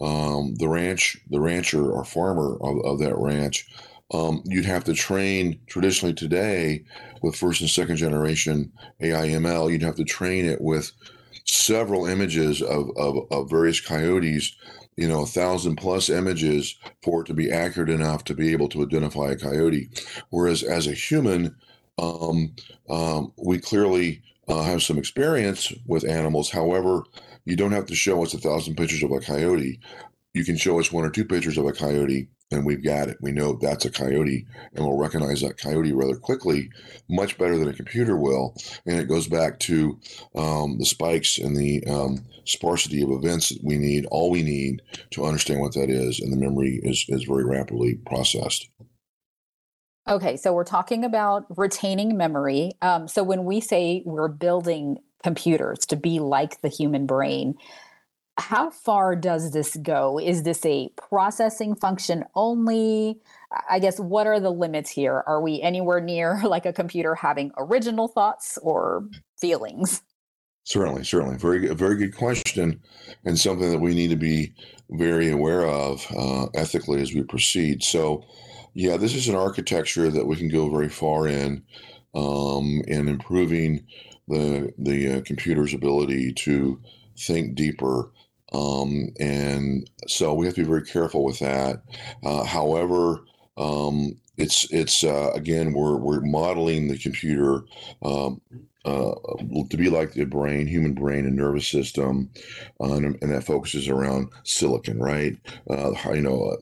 um, 0.00 0.54
the 0.56 0.68
ranch 0.68 1.16
the 1.30 1.40
rancher 1.40 1.90
or 1.90 2.04
farmer 2.04 2.56
of, 2.60 2.84
of 2.84 2.98
that 2.98 3.16
ranch 3.16 3.66
um, 4.12 4.42
you'd 4.44 4.64
have 4.64 4.84
to 4.84 4.94
train 4.94 5.60
traditionally 5.66 6.14
today 6.14 6.84
with 7.22 7.36
first 7.36 7.60
and 7.60 7.70
second 7.70 7.96
generation 7.96 8.72
AIML. 9.00 9.70
You'd 9.70 9.82
have 9.82 9.96
to 9.96 10.04
train 10.04 10.46
it 10.46 10.60
with 10.60 10.92
several 11.44 12.06
images 12.06 12.60
of, 12.60 12.90
of, 12.96 13.18
of 13.30 13.50
various 13.50 13.80
coyotes, 13.80 14.56
you 15.00 15.08
know, 15.08 15.22
a 15.22 15.26
thousand 15.26 15.76
plus 15.76 16.10
images 16.10 16.76
for 17.02 17.22
it 17.22 17.26
to 17.26 17.32
be 17.32 17.50
accurate 17.50 17.88
enough 17.88 18.22
to 18.22 18.34
be 18.34 18.52
able 18.52 18.68
to 18.68 18.82
identify 18.82 19.30
a 19.30 19.36
coyote. 19.36 19.88
Whereas 20.28 20.62
as 20.62 20.86
a 20.86 20.92
human, 20.92 21.56
um, 21.98 22.54
um, 22.90 23.32
we 23.38 23.58
clearly 23.60 24.22
uh, 24.46 24.62
have 24.62 24.82
some 24.82 24.98
experience 24.98 25.72
with 25.86 26.06
animals. 26.06 26.50
However, 26.50 27.04
you 27.46 27.56
don't 27.56 27.72
have 27.72 27.86
to 27.86 27.94
show 27.94 28.22
us 28.22 28.34
a 28.34 28.38
thousand 28.38 28.76
pictures 28.76 29.02
of 29.02 29.10
a 29.10 29.20
coyote. 29.20 29.80
You 30.34 30.44
can 30.44 30.58
show 30.58 30.78
us 30.78 30.92
one 30.92 31.06
or 31.06 31.10
two 31.10 31.24
pictures 31.24 31.56
of 31.56 31.64
a 31.64 31.72
coyote 31.72 32.28
and 32.50 32.66
we've 32.66 32.82
got 32.82 33.08
it. 33.08 33.18
We 33.20 33.32
know 33.32 33.52
that's 33.54 33.84
a 33.84 33.90
coyote, 33.90 34.46
and 34.74 34.84
we'll 34.84 34.98
recognize 34.98 35.40
that 35.40 35.58
coyote 35.58 35.92
rather 35.92 36.16
quickly, 36.16 36.70
much 37.08 37.38
better 37.38 37.56
than 37.56 37.68
a 37.68 37.72
computer 37.72 38.16
will. 38.16 38.54
And 38.86 38.98
it 38.98 39.08
goes 39.08 39.28
back 39.28 39.58
to 39.60 39.98
um, 40.34 40.78
the 40.78 40.84
spikes 40.84 41.38
and 41.38 41.56
the 41.56 41.84
um, 41.86 42.24
sparsity 42.44 43.02
of 43.02 43.10
events 43.10 43.50
that 43.50 43.62
we 43.62 43.76
need, 43.76 44.06
all 44.06 44.30
we 44.30 44.42
need 44.42 44.82
to 45.10 45.24
understand 45.24 45.60
what 45.60 45.74
that 45.74 45.90
is, 45.90 46.20
and 46.20 46.32
the 46.32 46.36
memory 46.36 46.80
is, 46.82 47.04
is 47.08 47.24
very 47.24 47.44
rapidly 47.44 47.96
processed. 48.06 48.68
Okay, 50.08 50.36
so 50.36 50.52
we're 50.52 50.64
talking 50.64 51.04
about 51.04 51.46
retaining 51.56 52.16
memory. 52.16 52.72
Um, 52.82 53.06
so 53.06 53.22
when 53.22 53.44
we 53.44 53.60
say 53.60 54.02
we're 54.04 54.28
building 54.28 54.98
computers 55.22 55.86
to 55.86 55.96
be 55.96 56.18
like 56.18 56.60
the 56.62 56.68
human 56.68 57.06
brain, 57.06 57.54
how 58.38 58.70
far 58.70 59.14
does 59.14 59.52
this 59.52 59.76
go? 59.76 60.18
Is 60.18 60.42
this 60.42 60.64
a 60.64 60.88
processing 60.96 61.74
function 61.74 62.24
only? 62.34 63.20
I 63.68 63.78
guess 63.78 64.00
what 64.00 64.26
are 64.26 64.40
the 64.40 64.50
limits 64.50 64.90
here? 64.90 65.22
Are 65.26 65.42
we 65.42 65.60
anywhere 65.60 66.00
near 66.00 66.40
like 66.44 66.66
a 66.66 66.72
computer 66.72 67.14
having 67.14 67.52
original 67.56 68.08
thoughts 68.08 68.58
or 68.62 69.06
feelings? 69.38 70.02
Certainly, 70.64 71.04
certainly, 71.04 71.36
very 71.36 71.60
good, 71.60 71.78
very 71.78 71.96
good 71.96 72.14
question, 72.14 72.80
and 73.24 73.38
something 73.38 73.70
that 73.70 73.80
we 73.80 73.94
need 73.94 74.10
to 74.10 74.16
be 74.16 74.52
very 74.90 75.30
aware 75.30 75.66
of 75.66 76.06
uh, 76.16 76.46
ethically 76.54 77.00
as 77.00 77.14
we 77.14 77.22
proceed. 77.22 77.82
So, 77.82 78.24
yeah, 78.74 78.96
this 78.96 79.14
is 79.14 79.28
an 79.28 79.34
architecture 79.34 80.10
that 80.10 80.26
we 80.26 80.36
can 80.36 80.48
go 80.48 80.70
very 80.70 80.88
far 80.88 81.26
in 81.26 81.62
um, 82.14 82.82
in 82.86 83.08
improving 83.08 83.84
the 84.28 84.72
the 84.78 85.16
uh, 85.16 85.20
computer's 85.22 85.74
ability 85.74 86.32
to 86.34 86.80
think 87.16 87.54
deeper 87.54 88.10
um, 88.52 89.10
and 89.20 89.88
so 90.06 90.34
we 90.34 90.46
have 90.46 90.54
to 90.56 90.62
be 90.62 90.68
very 90.68 90.84
careful 90.84 91.24
with 91.24 91.38
that. 91.38 91.82
Uh, 92.24 92.44
however, 92.44 93.20
um, 93.56 94.16
it's 94.36 94.70
it's 94.72 95.04
uh, 95.04 95.30
again 95.34 95.72
we're 95.72 95.96
we're 95.96 96.20
modeling 96.20 96.88
the 96.88 96.98
computer 96.98 97.62
um, 98.02 98.40
uh, 98.84 99.12
to 99.68 99.76
be 99.76 99.90
like 99.90 100.12
the 100.12 100.24
brain, 100.24 100.66
human 100.66 100.94
brain, 100.94 101.26
and 101.26 101.36
nervous 101.36 101.68
system, 101.68 102.30
uh, 102.80 102.94
and, 102.94 103.18
and, 103.20 103.30
that 103.30 103.44
focuses 103.44 103.88
around 103.88 104.30
silicon, 104.44 104.98
right? 104.98 105.36
Uh, 105.68 105.92
you 106.14 106.22
know, 106.22 106.56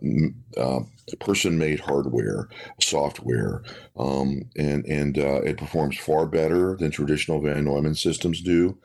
uh, 0.56 0.80
person-made 1.20 1.78
hardware, 1.78 2.48
software, 2.80 3.62
um, 3.96 4.42
and 4.56 4.84
and 4.86 5.16
it 5.16 5.56
performs 5.56 5.96
far 5.96 6.26
better 6.26 6.76
than 6.76 6.90
traditional 6.90 7.40
Von 7.40 7.64
Neumann 7.64 7.94
systems 7.94 8.40
do 8.40 8.76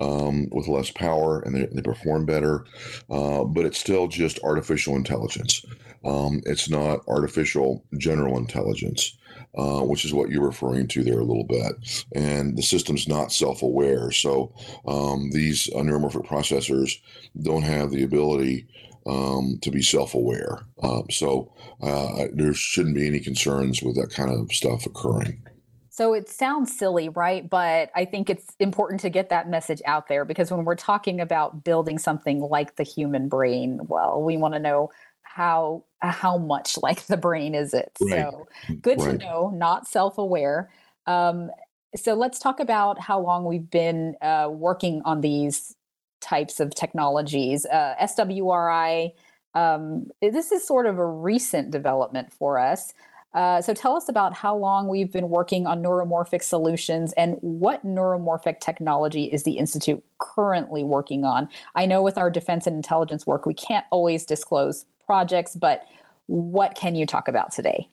um, 0.00 0.48
with 0.50 0.68
less 0.68 0.90
power 0.90 1.40
and 1.40 1.54
they, 1.54 1.66
they 1.66 1.82
perform 1.82 2.26
better, 2.26 2.64
uh, 3.10 3.44
but 3.44 3.64
it's 3.64 3.78
still 3.78 4.08
just 4.08 4.38
artificial 4.42 4.96
intelligence. 4.96 5.64
Um, 6.04 6.40
it's 6.44 6.68
not 6.68 7.00
artificial 7.08 7.84
general 7.98 8.36
intelligence. 8.36 9.16
Uh, 9.56 9.80
which 9.80 10.04
is 10.04 10.12
what 10.12 10.28
you're 10.28 10.44
referring 10.44 10.86
to 10.86 11.02
there 11.02 11.18
a 11.18 11.24
little 11.24 11.42
bit. 11.42 12.04
And 12.14 12.58
the 12.58 12.62
system's 12.62 13.08
not 13.08 13.32
self 13.32 13.62
aware. 13.62 14.10
So 14.10 14.52
um, 14.86 15.30
these 15.30 15.70
uh, 15.74 15.78
neuromorphic 15.78 16.26
processors 16.26 17.00
don't 17.40 17.62
have 17.62 17.90
the 17.90 18.02
ability 18.02 18.66
um, 19.06 19.58
to 19.62 19.70
be 19.70 19.80
self 19.80 20.14
aware. 20.14 20.60
Uh, 20.82 21.02
so 21.10 21.54
uh, 21.80 22.26
there 22.34 22.52
shouldn't 22.52 22.96
be 22.96 23.06
any 23.06 23.20
concerns 23.20 23.82
with 23.82 23.96
that 23.96 24.10
kind 24.10 24.30
of 24.30 24.52
stuff 24.52 24.84
occurring. 24.84 25.42
So 25.88 26.12
it 26.12 26.28
sounds 26.28 26.76
silly, 26.76 27.08
right? 27.08 27.48
But 27.48 27.90
I 27.94 28.04
think 28.04 28.28
it's 28.28 28.54
important 28.60 29.00
to 29.00 29.08
get 29.08 29.30
that 29.30 29.48
message 29.48 29.80
out 29.86 30.08
there 30.08 30.26
because 30.26 30.50
when 30.50 30.66
we're 30.66 30.74
talking 30.74 31.22
about 31.22 31.64
building 31.64 31.96
something 31.96 32.40
like 32.40 32.76
the 32.76 32.82
human 32.82 33.30
brain, 33.30 33.80
well, 33.84 34.22
we 34.22 34.36
want 34.36 34.52
to 34.52 34.60
know 34.60 34.90
how 35.36 35.84
how 36.00 36.38
much 36.38 36.78
like 36.82 37.04
the 37.06 37.16
brain 37.16 37.54
is 37.54 37.74
it. 37.74 37.92
Right. 38.00 38.30
So 38.30 38.48
good 38.80 38.98
right. 39.00 39.18
to 39.20 39.24
know, 39.26 39.52
not 39.54 39.86
self-aware. 39.86 40.70
Um, 41.06 41.50
so 41.94 42.14
let's 42.14 42.38
talk 42.38 42.58
about 42.58 42.98
how 42.98 43.20
long 43.20 43.44
we've 43.44 43.68
been 43.68 44.14
uh, 44.22 44.48
working 44.50 45.02
on 45.04 45.20
these 45.20 45.76
types 46.22 46.58
of 46.58 46.74
technologies. 46.74 47.66
Uh, 47.66 47.94
SWRI, 48.00 49.12
um, 49.54 50.06
this 50.22 50.52
is 50.52 50.66
sort 50.66 50.86
of 50.86 50.98
a 50.98 51.06
recent 51.06 51.70
development 51.70 52.32
for 52.32 52.58
us. 52.58 52.94
Uh, 53.34 53.60
so 53.60 53.74
tell 53.74 53.94
us 53.94 54.08
about 54.08 54.32
how 54.32 54.56
long 54.56 54.88
we've 54.88 55.12
been 55.12 55.28
working 55.28 55.66
on 55.66 55.82
neuromorphic 55.82 56.42
solutions 56.42 57.12
and 57.18 57.36
what 57.42 57.84
neuromorphic 57.84 58.60
technology 58.60 59.24
is 59.24 59.42
the 59.42 59.58
Institute 59.58 60.02
currently 60.18 60.82
working 60.82 61.24
on. 61.24 61.46
I 61.74 61.84
know 61.84 62.00
with 62.02 62.16
our 62.16 62.30
defense 62.30 62.66
and 62.66 62.76
intelligence 62.76 63.26
work, 63.26 63.44
we 63.44 63.52
can't 63.52 63.84
always 63.90 64.24
disclose 64.24 64.86
projects, 65.06 65.54
but 65.54 65.84
what 66.26 66.74
can 66.74 66.94
you 66.94 67.06
talk 67.06 67.28
about 67.28 67.52
today? 67.52 67.88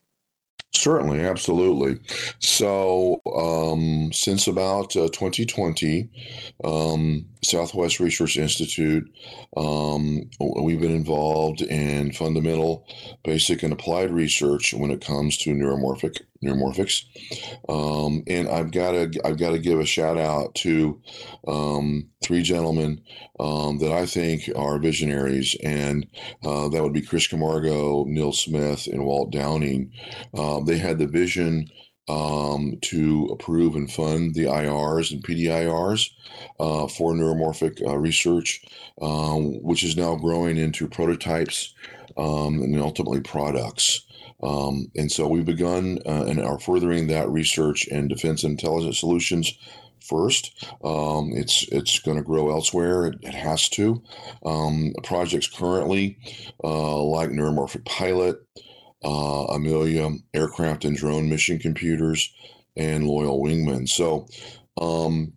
Certainly, 0.75 1.21
absolutely. 1.21 1.99
So, 2.39 3.21
um, 3.35 4.11
since 4.11 4.47
about 4.47 4.95
uh, 4.95 5.07
2020, 5.09 6.09
um, 6.63 7.25
Southwest 7.43 7.99
Research 7.99 8.37
Institute, 8.37 9.07
um, 9.55 10.29
we've 10.39 10.81
been 10.81 10.95
involved 10.95 11.61
in 11.61 12.11
fundamental, 12.11 12.87
basic, 13.23 13.61
and 13.61 13.71
applied 13.71 14.09
research 14.09 14.73
when 14.73 14.89
it 14.89 15.05
comes 15.05 15.37
to 15.37 15.51
neuromorphic 15.51 16.21
neuromorphics. 16.43 17.03
Um, 17.69 18.23
and 18.27 18.47
I've 18.49 18.71
got 18.71 18.91
to 18.91 19.11
I've 19.25 19.39
got 19.39 19.51
to 19.51 19.59
give 19.59 19.79
a 19.79 19.85
shout 19.85 20.17
out 20.17 20.55
to 20.55 21.01
um, 21.47 22.09
three 22.23 22.43
gentlemen 22.43 23.01
um, 23.39 23.79
that 23.79 23.91
I 23.91 24.05
think 24.05 24.49
are 24.55 24.79
visionaries, 24.79 25.55
and 25.63 26.07
uh, 26.43 26.69
that 26.69 26.83
would 26.83 26.93
be 26.93 27.01
Chris 27.01 27.27
Camargo, 27.27 28.05
Neil 28.05 28.33
Smith, 28.33 28.87
and 28.87 29.05
Walt 29.05 29.31
Downing. 29.31 29.91
Uh, 30.33 30.59
they 30.61 30.77
had 30.77 30.99
the 30.99 31.07
vision 31.07 31.69
um, 32.07 32.77
to 32.81 33.29
approve 33.31 33.75
and 33.75 33.91
fund 33.91 34.33
the 34.33 34.45
IRs 34.45 35.11
and 35.11 35.23
PDIRs 35.23 36.09
uh, 36.59 36.87
for 36.87 37.13
neuromorphic 37.13 37.81
uh, 37.87 37.97
research, 37.97 38.61
um, 39.01 39.61
which 39.63 39.83
is 39.83 39.95
now 39.95 40.15
growing 40.15 40.57
into 40.57 40.87
prototypes 40.87 41.73
um, 42.17 42.61
and 42.61 42.79
ultimately 42.79 43.21
products. 43.21 44.05
Um, 44.43 44.91
and 44.95 45.11
so 45.11 45.27
we've 45.27 45.45
begun 45.45 45.99
uh, 46.05 46.25
and 46.27 46.39
are 46.41 46.59
furthering 46.59 47.07
that 47.07 47.29
research 47.29 47.87
in 47.87 48.07
defense 48.09 48.43
intelligence 48.43 48.99
solutions 48.99 49.53
first. 50.01 50.65
Um, 50.83 51.31
it's 51.33 51.65
it's 51.71 51.99
going 51.99 52.17
to 52.17 52.23
grow 52.23 52.49
elsewhere. 52.51 53.05
It, 53.07 53.19
it 53.21 53.33
has 53.33 53.69
to. 53.69 54.03
Um, 54.45 54.93
projects 55.03 55.47
currently, 55.47 56.17
uh, 56.63 57.01
like 57.03 57.29
Neuromorphic 57.29 57.85
Pilot, 57.85 58.37
uh, 59.03 59.45
Amelia 59.45 60.09
aircraft 60.33 60.83
and 60.85 60.97
drone 60.97 61.29
mission 61.29 61.57
computers, 61.59 62.33
and 62.75 63.07
Loyal 63.07 63.41
Wingman. 63.41 63.87
So. 63.87 64.27
Um, 64.79 65.33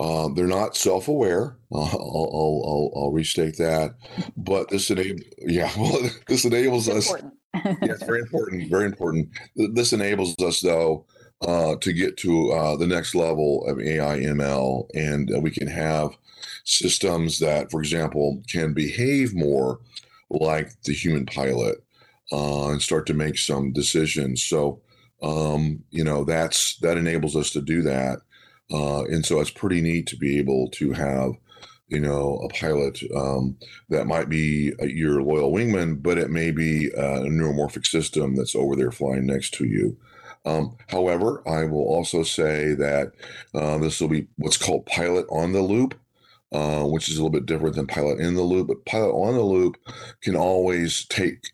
Uh, 0.00 0.28
they're 0.34 0.46
not 0.46 0.76
self-aware. 0.76 1.58
I'll, 1.74 1.82
I'll, 1.82 2.62
I'll, 2.64 2.92
I'll, 2.96 3.12
restate 3.12 3.58
that. 3.58 3.96
But 4.34 4.70
this 4.70 4.90
enables, 4.90 5.20
yeah, 5.40 5.70
well, 5.78 6.08
this 6.26 6.46
enables 6.46 6.88
us. 6.88 7.12
yeah, 7.12 7.30
it's 7.54 8.02
very 8.04 8.20
important. 8.20 8.70
Very 8.70 8.86
important. 8.86 9.28
This 9.56 9.92
enables 9.92 10.36
us, 10.38 10.60
though, 10.60 11.06
uh, 11.42 11.76
to 11.76 11.92
get 11.92 12.16
to 12.18 12.50
uh, 12.52 12.76
the 12.76 12.86
next 12.86 13.14
level 13.14 13.64
of 13.66 13.80
AI 13.80 14.20
ML, 14.20 14.88
and 14.94 15.34
uh, 15.34 15.40
we 15.40 15.50
can 15.50 15.66
have 15.66 16.10
systems 16.64 17.38
that, 17.38 17.70
for 17.70 17.80
example, 17.80 18.42
can 18.48 18.72
behave 18.72 19.34
more 19.34 19.80
like 20.28 20.70
the 20.82 20.92
human 20.92 21.26
pilot 21.26 21.82
uh, 22.32 22.68
and 22.68 22.82
start 22.82 23.06
to 23.06 23.14
make 23.14 23.38
some 23.38 23.72
decisions. 23.72 24.42
So, 24.42 24.80
um, 25.22 25.82
you 25.90 26.04
know, 26.04 26.24
that's 26.24 26.76
that 26.78 26.96
enables 26.96 27.36
us 27.36 27.50
to 27.50 27.60
do 27.60 27.82
that, 27.82 28.20
uh, 28.72 29.04
and 29.04 29.24
so 29.24 29.40
it's 29.40 29.50
pretty 29.50 29.80
neat 29.80 30.06
to 30.08 30.16
be 30.16 30.38
able 30.38 30.68
to 30.72 30.92
have. 30.92 31.32
You 31.90 32.00
know, 32.00 32.36
a 32.44 32.48
pilot 32.48 33.00
um, 33.14 33.56
that 33.88 34.06
might 34.06 34.28
be 34.28 34.72
your 34.80 35.22
loyal 35.22 35.52
wingman, 35.52 36.02
but 36.02 36.18
it 36.18 36.30
may 36.30 36.50
be 36.50 36.86
a 36.86 37.20
neuromorphic 37.20 37.86
system 37.86 38.36
that's 38.36 38.54
over 38.54 38.76
there 38.76 38.92
flying 38.92 39.26
next 39.26 39.54
to 39.54 39.64
you. 39.66 39.96
Um, 40.44 40.76
however, 40.88 41.42
I 41.46 41.64
will 41.64 41.84
also 41.84 42.22
say 42.22 42.74
that 42.74 43.12
uh, 43.54 43.78
this 43.78 44.00
will 44.00 44.08
be 44.08 44.28
what's 44.36 44.56
called 44.56 44.86
pilot 44.86 45.26
on 45.30 45.52
the 45.52 45.62
loop. 45.62 45.98
Uh, 46.52 46.82
which 46.82 47.08
is 47.08 47.16
a 47.16 47.22
little 47.22 47.30
bit 47.30 47.46
different 47.46 47.76
than 47.76 47.86
pilot 47.86 48.18
in 48.18 48.34
the 48.34 48.42
loop. 48.42 48.66
But 48.66 48.84
pilot 48.84 49.12
on 49.12 49.34
the 49.34 49.42
loop 49.42 49.76
can 50.20 50.34
always 50.34 51.04
take 51.04 51.52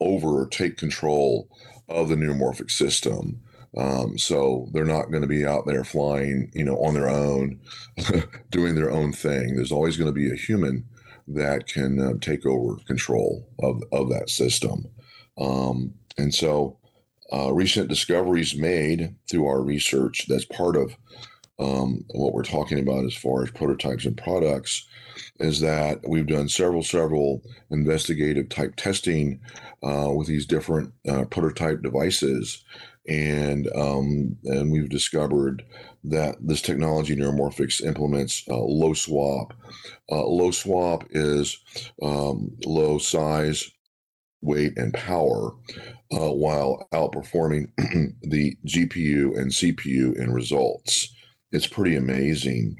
over 0.00 0.42
or 0.42 0.48
take 0.48 0.76
control 0.76 1.48
of 1.88 2.08
the 2.08 2.16
neuromorphic 2.16 2.68
system. 2.68 3.40
Um, 3.76 4.18
so 4.18 4.68
they're 4.72 4.84
not 4.84 5.10
going 5.10 5.22
to 5.22 5.28
be 5.28 5.46
out 5.46 5.66
there 5.66 5.84
flying, 5.84 6.50
you 6.54 6.64
know, 6.64 6.76
on 6.76 6.94
their 6.94 7.08
own, 7.08 7.60
doing 8.50 8.74
their 8.74 8.90
own 8.90 9.12
thing. 9.12 9.56
There's 9.56 9.72
always 9.72 9.96
going 9.96 10.12
to 10.12 10.12
be 10.12 10.30
a 10.30 10.36
human 10.36 10.84
that 11.28 11.66
can 11.66 11.98
uh, 12.00 12.12
take 12.20 12.44
over 12.44 12.76
control 12.86 13.48
of 13.60 13.82
of 13.92 14.10
that 14.10 14.28
system. 14.28 14.86
Um, 15.38 15.94
and 16.18 16.34
so, 16.34 16.78
uh, 17.32 17.52
recent 17.52 17.88
discoveries 17.88 18.54
made 18.54 19.14
through 19.30 19.46
our 19.46 19.62
research 19.62 20.26
that's 20.28 20.44
part 20.44 20.76
of 20.76 20.96
um, 21.58 22.04
what 22.08 22.34
we're 22.34 22.42
talking 22.42 22.78
about 22.78 23.04
as 23.04 23.14
far 23.14 23.42
as 23.42 23.50
prototypes 23.50 24.04
and 24.04 24.16
products 24.16 24.86
is 25.38 25.60
that 25.60 26.00
we've 26.06 26.26
done 26.26 26.48
several, 26.48 26.82
several 26.82 27.42
investigative 27.70 28.48
type 28.48 28.74
testing 28.76 29.40
uh, 29.82 30.10
with 30.14 30.26
these 30.26 30.46
different 30.46 30.92
uh, 31.08 31.24
prototype 31.24 31.82
devices. 31.82 32.64
And 33.08 33.68
um, 33.74 34.36
and 34.44 34.70
we've 34.70 34.88
discovered 34.88 35.64
that 36.04 36.36
this 36.40 36.62
technology 36.62 37.16
neuromorphics 37.16 37.82
implements 37.82 38.44
uh, 38.48 38.56
low 38.56 38.92
swap. 38.92 39.54
Uh, 40.10 40.24
low 40.24 40.50
swap 40.52 41.04
is 41.10 41.58
um, 42.00 42.56
low 42.64 42.98
size, 42.98 43.70
weight, 44.40 44.74
and 44.76 44.94
power, 44.94 45.52
uh, 46.12 46.32
while 46.32 46.86
outperforming 46.92 47.72
the 48.22 48.56
GPU 48.66 49.36
and 49.36 49.50
CPU 49.50 50.16
in 50.16 50.32
results 50.32 51.12
it's 51.52 51.66
pretty 51.66 51.96
amazing. 51.96 52.78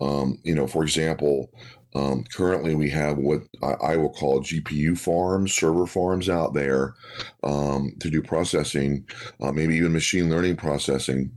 Um, 0.00 0.38
you 0.44 0.54
know, 0.54 0.66
for 0.66 0.82
example, 0.82 1.50
um, 1.94 2.24
currently 2.32 2.74
we 2.74 2.90
have 2.90 3.18
what 3.18 3.42
I, 3.62 3.72
I, 3.72 3.96
will 3.96 4.10
call 4.10 4.40
GPU 4.40 4.96
farms, 4.96 5.52
server 5.54 5.86
farms 5.86 6.28
out 6.28 6.54
there 6.54 6.94
um, 7.42 7.92
to 8.00 8.10
do 8.10 8.22
processing, 8.22 9.06
uh, 9.40 9.52
maybe 9.52 9.76
even 9.76 9.92
machine 9.92 10.30
learning 10.30 10.56
processing. 10.56 11.30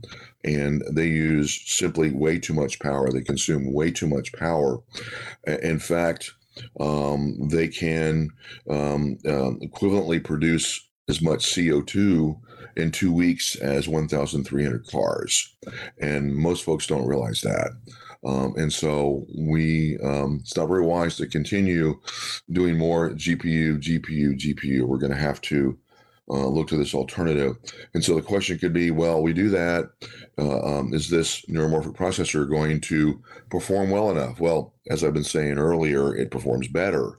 And 0.44 0.82
they 0.90 1.08
use 1.08 1.60
simply 1.66 2.10
way 2.10 2.38
too 2.38 2.54
much 2.54 2.78
power. 2.78 3.10
They 3.10 3.22
consume 3.22 3.72
way 3.72 3.90
too 3.90 4.06
much 4.06 4.32
power. 4.32 4.78
In 5.46 5.78
fact, 5.78 6.32
um, 6.80 7.48
they 7.48 7.68
can 7.68 8.30
um, 8.70 9.18
uh, 9.26 9.52
equivalently 9.60 10.22
produce 10.22 10.88
as 11.08 11.20
much 11.20 11.54
CO2 11.54 12.40
in 12.76 12.92
two 12.92 13.12
weeks 13.12 13.56
as 13.56 13.88
1,300 13.88 14.86
cars. 14.86 15.56
And 16.00 16.34
most 16.34 16.64
folks 16.64 16.86
don't 16.86 17.06
realize 17.06 17.40
that. 17.42 17.70
Um, 18.26 18.54
and 18.56 18.72
so 18.72 19.24
we, 19.38 19.98
um, 20.02 20.40
it's 20.42 20.56
not 20.56 20.66
very 20.66 20.84
wise 20.84 21.16
to 21.16 21.26
continue 21.26 22.00
doing 22.50 22.76
more 22.76 23.10
GPU, 23.10 23.80
GPU, 23.80 24.38
GPU. 24.38 24.82
We're 24.82 24.98
going 24.98 25.12
to 25.12 25.18
have 25.18 25.40
to 25.42 25.78
uh, 26.28 26.46
look 26.46 26.66
to 26.68 26.76
this 26.76 26.94
alternative. 26.94 27.56
And 27.94 28.04
so 28.04 28.16
the 28.16 28.22
question 28.22 28.58
could 28.58 28.72
be, 28.72 28.90
well, 28.90 29.22
we 29.22 29.32
do 29.32 29.48
that. 29.50 29.90
Uh, 30.36 30.60
um, 30.60 30.92
is 30.92 31.08
this 31.08 31.42
neuromorphic 31.42 31.94
processor 31.94 32.48
going 32.48 32.80
to 32.82 33.22
perform 33.48 33.90
well 33.90 34.10
enough? 34.10 34.40
Well, 34.40 34.74
as 34.90 35.04
I've 35.04 35.14
been 35.14 35.24
saying 35.24 35.58
earlier, 35.58 36.16
it 36.16 36.32
performs 36.32 36.66
better. 36.66 37.18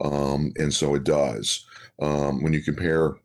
Um, 0.00 0.52
and 0.56 0.72
so 0.72 0.94
it 0.94 1.04
does. 1.04 1.66
Um, 2.00 2.42
when 2.42 2.52
you 2.52 2.62
compare 2.62 3.16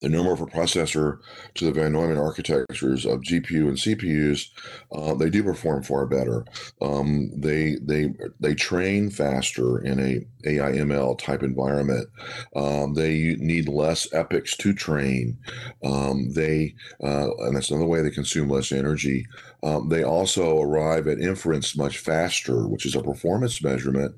the 0.00 0.08
neuromorphic 0.08 0.52
processor 0.52 1.18
to 1.54 1.64
the 1.64 1.72
Von 1.72 1.92
Neumann 1.92 2.18
architectures 2.18 3.04
of 3.04 3.20
GPU 3.20 3.68
and 3.68 3.76
CPUs, 3.76 4.50
uh, 4.92 5.14
they 5.14 5.28
do 5.28 5.42
perform 5.42 5.82
far 5.82 6.06
better. 6.06 6.44
Um, 6.80 7.30
they 7.34 7.76
they 7.82 8.14
they 8.38 8.54
train 8.54 9.10
faster 9.10 9.78
in 9.78 9.98
a 9.98 10.26
AI 10.48 10.72
ML 10.72 11.18
type 11.18 11.42
environment. 11.42 12.08
Um, 12.54 12.94
they 12.94 13.36
need 13.38 13.68
less 13.68 14.12
epochs 14.12 14.56
to 14.58 14.72
train. 14.72 15.36
Um, 15.82 16.30
they 16.32 16.74
uh, 17.02 17.30
and 17.38 17.56
that's 17.56 17.70
another 17.70 17.86
way 17.86 18.00
they 18.00 18.10
consume 18.10 18.48
less 18.48 18.70
energy. 18.70 19.26
Um, 19.64 19.88
they 19.88 20.04
also 20.04 20.60
arrive 20.60 21.08
at 21.08 21.18
inference 21.18 21.76
much 21.76 21.98
faster, 21.98 22.68
which 22.68 22.86
is 22.86 22.94
a 22.94 23.02
performance 23.02 23.60
measurement, 23.60 24.14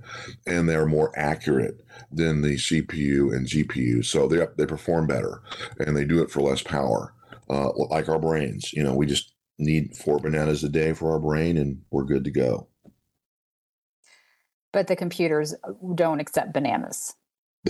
and 0.47 0.69
they're 0.69 0.87
more 0.87 1.11
accurate 1.19 1.83
than 2.11 2.43
the 2.43 2.57
CPU 2.57 3.35
and 3.35 3.47
GPU. 3.47 4.05
So 4.05 4.27
they 4.27 4.47
they 4.57 4.67
perform 4.67 5.07
better, 5.07 5.43
and 5.79 5.97
they 5.97 6.05
do 6.05 6.23
it 6.23 6.31
for 6.31 6.41
less 6.41 6.63
power. 6.63 7.15
Uh, 7.49 7.71
like 7.91 8.09
our 8.09 8.19
brains, 8.19 8.73
you 8.73 8.83
know, 8.83 8.95
we 8.95 9.07
just 9.07 9.35
need 9.59 9.97
four 9.97 10.19
bananas 10.19 10.63
a 10.65 10.69
day 10.69 10.93
for 10.93 11.13
our 11.13 11.19
brain, 11.19 11.57
and 11.57 11.83
we're 11.91 12.05
good 12.05 12.25
to 12.25 12.31
go. 12.31 12.69
But 14.73 14.87
the 14.87 14.97
computers 14.97 15.55
don't 15.95 16.21
accept 16.21 16.53
bananas. 16.53 17.15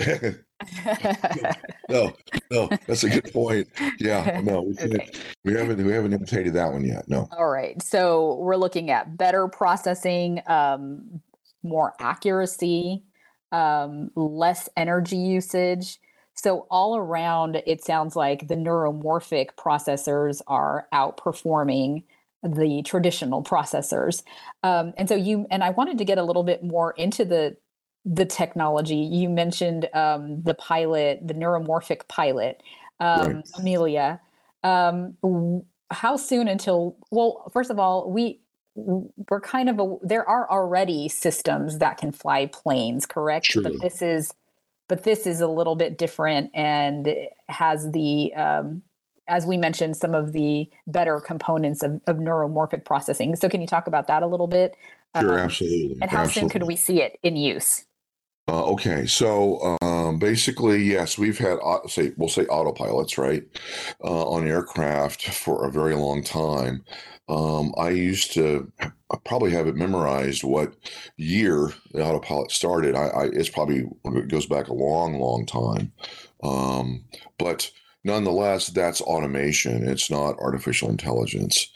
no, 1.89 2.13
no, 2.51 2.69
that's 2.87 3.03
a 3.03 3.11
good 3.11 3.33
point. 3.33 3.67
Yeah, 3.99 4.41
no, 4.45 4.63
we, 4.63 4.75
okay. 4.79 5.09
we 5.45 5.55
haven't 5.55 5.85
we 5.85 5.93
haven't 5.93 6.13
imitated 6.13 6.55
that 6.55 6.73
one 6.73 6.85
yet. 6.85 7.09
No. 7.09 7.29
All 7.37 7.49
right, 7.49 7.81
so 7.83 8.37
we're 8.37 8.57
looking 8.57 8.91
at 8.91 9.17
better 9.17 9.49
processing, 9.49 10.43
um, 10.47 11.21
more 11.65 11.95
accuracy, 11.99 13.03
um, 13.53 14.11
less 14.15 14.69
energy 14.77 15.17
usage. 15.17 15.99
So 16.35 16.67
all 16.71 16.97
around, 16.97 17.63
it 17.67 17.85
sounds 17.85 18.17
like 18.17 18.49
the 18.49 18.55
neuromorphic 18.55 19.51
processors 19.59 20.41
are 20.47 20.87
outperforming 20.93 22.05
the 22.43 22.83
traditional 22.85 23.43
processors. 23.43 24.23
Um, 24.63 24.95
and 24.97 25.09
so 25.09 25.15
you 25.15 25.47
and 25.51 25.63
I 25.63 25.71
wanted 25.71 25.99
to 25.99 26.05
get 26.05 26.19
a 26.19 26.23
little 26.23 26.43
bit 26.43 26.63
more 26.63 26.93
into 26.93 27.25
the 27.25 27.57
the 28.05 28.25
technology. 28.25 28.97
You 28.97 29.29
mentioned 29.29 29.89
um, 29.93 30.43
the 30.43 30.55
pilot, 30.55 31.21
the 31.27 31.35
neuromorphic 31.35 32.09
pilot, 32.09 32.63
um, 32.99 33.35
right. 33.35 33.51
Amelia. 33.59 34.21
Um, 34.63 35.17
how 35.91 36.17
soon 36.17 36.49
until? 36.49 36.97
Well, 37.11 37.51
first 37.53 37.71
of 37.71 37.79
all, 37.79 38.11
we 38.11 38.41
we're 38.75 39.41
kind 39.41 39.69
of 39.69 39.79
a, 39.79 39.97
there 40.03 40.29
are 40.29 40.51
already 40.51 41.09
systems 41.09 41.79
that 41.79 41.99
can 41.99 42.13
fly 42.13 42.47
planes, 42.47 43.07
correct? 43.07 43.47
True. 43.47 43.63
But 43.63 43.81
this 43.81 44.03
is 44.03 44.33
but 44.89 45.05
this 45.05 45.25
is 45.25 45.41
a 45.41 45.47
little 45.47 45.77
bit 45.77 45.99
different 45.99 46.51
and 46.53 47.15
has 47.49 47.93
the 47.93 48.35
um, 48.35 48.83
as 49.29 49.47
we 49.47 49.57
mentioned 49.57 49.97
some 49.97 50.15
of 50.15 50.33
the 50.33 50.69
better 50.89 51.21
components 51.21 51.83
of, 51.83 52.01
of 52.09 52.17
neuromorphic 52.17 52.85
processing. 52.85 53.37
So 53.37 53.49
can 53.49 53.61
you 53.61 53.69
talk 53.69 53.87
about 53.87 54.09
that 54.09 54.25
a 54.25 54.27
little 54.27 54.49
bit? 54.49 54.77
Sure, 55.19 55.33
um, 55.33 55.39
absolutely. 55.39 55.99
And 56.03 56.11
how 56.11 56.23
absolutely. 56.23 56.41
soon 56.41 56.49
could 56.49 56.63
we 56.65 56.77
see 56.77 57.01
it 57.01 57.19
in 57.23 57.37
use? 57.37 57.85
Uh, 58.51 58.65
okay, 58.65 59.07
so 59.07 59.79
um, 59.81 60.19
basically, 60.19 60.83
yes, 60.83 61.17
we've 61.17 61.39
had 61.39 61.57
say 61.87 62.11
we'll 62.17 62.29
say 62.29 62.45
autopilots 62.47 63.17
right 63.17 63.45
uh, 64.03 64.29
on 64.29 64.49
aircraft 64.49 65.23
for 65.29 65.65
a 65.65 65.71
very 65.71 65.95
long 65.95 66.21
time. 66.25 66.85
Um, 67.29 67.73
I 67.79 67.91
used 67.91 68.33
to 68.35 68.73
I 68.81 69.17
probably 69.25 69.53
have 69.53 69.69
it 69.69 69.77
memorized 69.77 70.43
what 70.43 70.75
year 71.17 71.73
the 71.93 72.05
autopilot 72.05 72.51
started. 72.51 72.97
I, 72.97 73.07
I 73.07 73.25
it's 73.27 73.49
probably 73.49 73.85
it 74.05 74.27
goes 74.27 74.47
back 74.47 74.67
a 74.67 74.75
long, 74.75 75.21
long 75.21 75.47
time, 75.47 75.93
um, 76.43 77.05
but 77.39 77.71
nonetheless, 78.03 78.67
that's 78.67 79.01
automation. 79.01 79.87
It's 79.87 80.11
not 80.11 80.41
artificial 80.41 80.91
intelligence. 80.91 81.69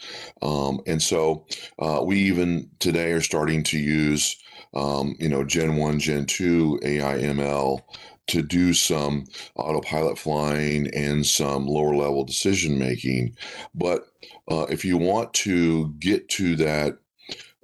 Um, 0.43 0.81
and 0.89 1.01
so 1.01 1.47
uh, 1.79 2.03
we 2.05 2.19
even 2.23 2.69
today 2.81 3.13
are 3.13 3.21
starting 3.21 3.63
to 3.65 3.79
use, 3.79 4.37
um, 4.75 5.15
you 5.19 5.29
know, 5.29 5.45
Gen 5.45 5.77
1, 5.77 5.99
Gen 6.01 6.27
2 6.27 6.81
AI 6.83 7.19
ML 7.19 7.81
to 8.27 8.43
do 8.43 8.73
some 8.73 9.25
autopilot 9.57 10.19
flying 10.19 10.89
and 10.95 11.27
some 11.27 11.67
lower 11.67 11.95
level 11.95 12.25
decision 12.25 12.79
making. 12.79 13.37
But 13.75 14.07
uh, 14.51 14.67
if 14.71 14.85
you 14.85 14.97
want 14.97 15.35
to 15.35 15.93
get 15.99 16.29
to 16.31 16.57
that 16.57 16.99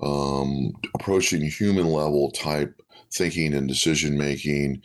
um, 0.03 0.73
approaching 0.95 1.43
human 1.43 1.87
level 1.87 2.31
type 2.31 2.81
thinking 3.13 3.55
and 3.55 3.67
decision 3.69 4.17
making. 4.17 4.81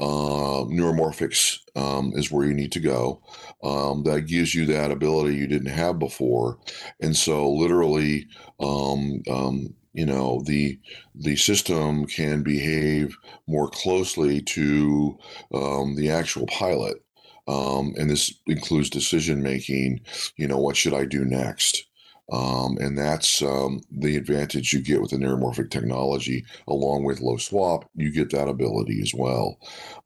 Uh, 0.00 0.66
neuromorphics 0.66 1.58
um, 1.76 2.12
is 2.14 2.30
where 2.30 2.46
you 2.46 2.54
need 2.54 2.72
to 2.72 2.80
go. 2.80 3.22
Um, 3.62 4.02
that 4.04 4.26
gives 4.26 4.54
you 4.54 4.66
that 4.66 4.90
ability 4.90 5.36
you 5.36 5.46
didn't 5.46 5.72
have 5.72 5.98
before, 5.98 6.58
and 7.00 7.16
so 7.16 7.50
literally, 7.50 8.26
um, 8.60 9.22
um 9.30 9.74
you 9.92 10.06
know, 10.06 10.42
the 10.44 10.78
the 11.14 11.36
system 11.36 12.06
can 12.06 12.42
behave 12.42 13.16
more 13.46 13.68
closely 13.68 14.40
to 14.42 15.18
um, 15.52 15.96
the 15.96 16.10
actual 16.10 16.46
pilot. 16.46 17.02
Um, 17.46 17.94
and 17.96 18.10
this 18.10 18.34
includes 18.46 18.90
decision 18.90 19.42
making. 19.42 20.00
You 20.36 20.48
know, 20.48 20.58
what 20.58 20.76
should 20.76 20.94
I 20.94 21.04
do 21.06 21.24
next? 21.24 21.86
Um, 22.30 22.76
and 22.78 22.98
that's 22.98 23.40
um, 23.42 23.80
the 23.90 24.16
advantage 24.16 24.72
you 24.72 24.82
get 24.82 25.00
with 25.00 25.12
the 25.12 25.16
neuromorphic 25.16 25.70
technology, 25.70 26.44
along 26.66 27.04
with 27.04 27.20
low 27.20 27.38
swap. 27.38 27.88
You 27.94 28.12
get 28.12 28.30
that 28.32 28.48
ability 28.48 29.00
as 29.00 29.14
well. 29.14 29.58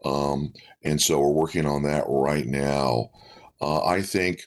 Um, 0.05 0.53
and 0.85 1.03
so 1.03 1.19
we're 1.19 1.33
working 1.33 1.67
on 1.67 1.83
that 1.83 2.05
right 2.07 2.47
now. 2.47 3.11
Uh, 3.61 3.85
I 3.85 4.03
think 4.03 4.45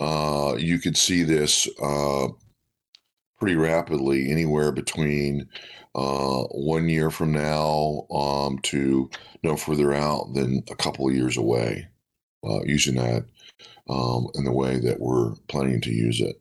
uh, 0.00 0.56
you 0.58 0.78
could 0.80 0.96
see 0.96 1.22
this 1.22 1.68
uh, 1.80 2.28
pretty 3.38 3.56
rapidly, 3.56 4.30
anywhere 4.30 4.72
between 4.72 5.48
uh, 5.94 6.42
one 6.50 6.88
year 6.88 7.10
from 7.10 7.32
now 7.32 8.06
um, 8.10 8.58
to 8.64 9.10
no 9.42 9.56
further 9.56 9.94
out 9.94 10.32
than 10.34 10.62
a 10.70 10.76
couple 10.76 11.08
of 11.08 11.14
years 11.14 11.36
away, 11.36 11.88
uh, 12.44 12.60
using 12.64 12.96
that 12.96 13.24
um, 13.88 14.28
in 14.34 14.44
the 14.44 14.52
way 14.52 14.78
that 14.78 15.00
we're 15.00 15.34
planning 15.48 15.80
to 15.80 15.90
use 15.90 16.20
it. 16.20 16.40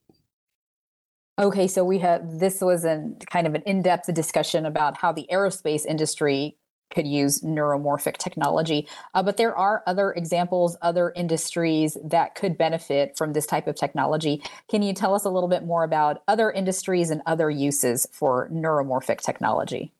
Okay, 1.39 1.67
so 1.67 1.83
we 1.83 1.99
have 1.99 2.39
this 2.39 2.61
was 2.61 2.83
a 2.83 3.11
kind 3.29 3.45
of 3.45 3.53
an 3.53 3.61
in-depth 3.67 4.11
discussion 4.13 4.65
about 4.65 4.97
how 4.97 5.11
the 5.11 5.27
aerospace 5.31 5.85
industry 5.85 6.57
could 6.89 7.07
use 7.07 7.41
neuromorphic 7.41 8.17
technology. 8.17 8.87
Uh, 9.13 9.23
but 9.23 9.37
there 9.37 9.55
are 9.55 9.83
other 9.87 10.11
examples, 10.13 10.77
other 10.81 11.11
industries 11.15 11.97
that 12.03 12.35
could 12.35 12.57
benefit 12.57 13.17
from 13.17 13.33
this 13.33 13.45
type 13.45 13.67
of 13.67 13.75
technology. 13.75 14.41
Can 14.69 14.81
you 14.81 14.93
tell 14.93 15.13
us 15.13 15.25
a 15.25 15.29
little 15.29 15.49
bit 15.49 15.65
more 15.65 15.83
about 15.83 16.23
other 16.27 16.51
industries 16.51 17.09
and 17.09 17.21
other 17.25 17.49
uses 17.49 18.07
for 18.11 18.49
neuromorphic 18.49 19.19
technology? 19.21 19.91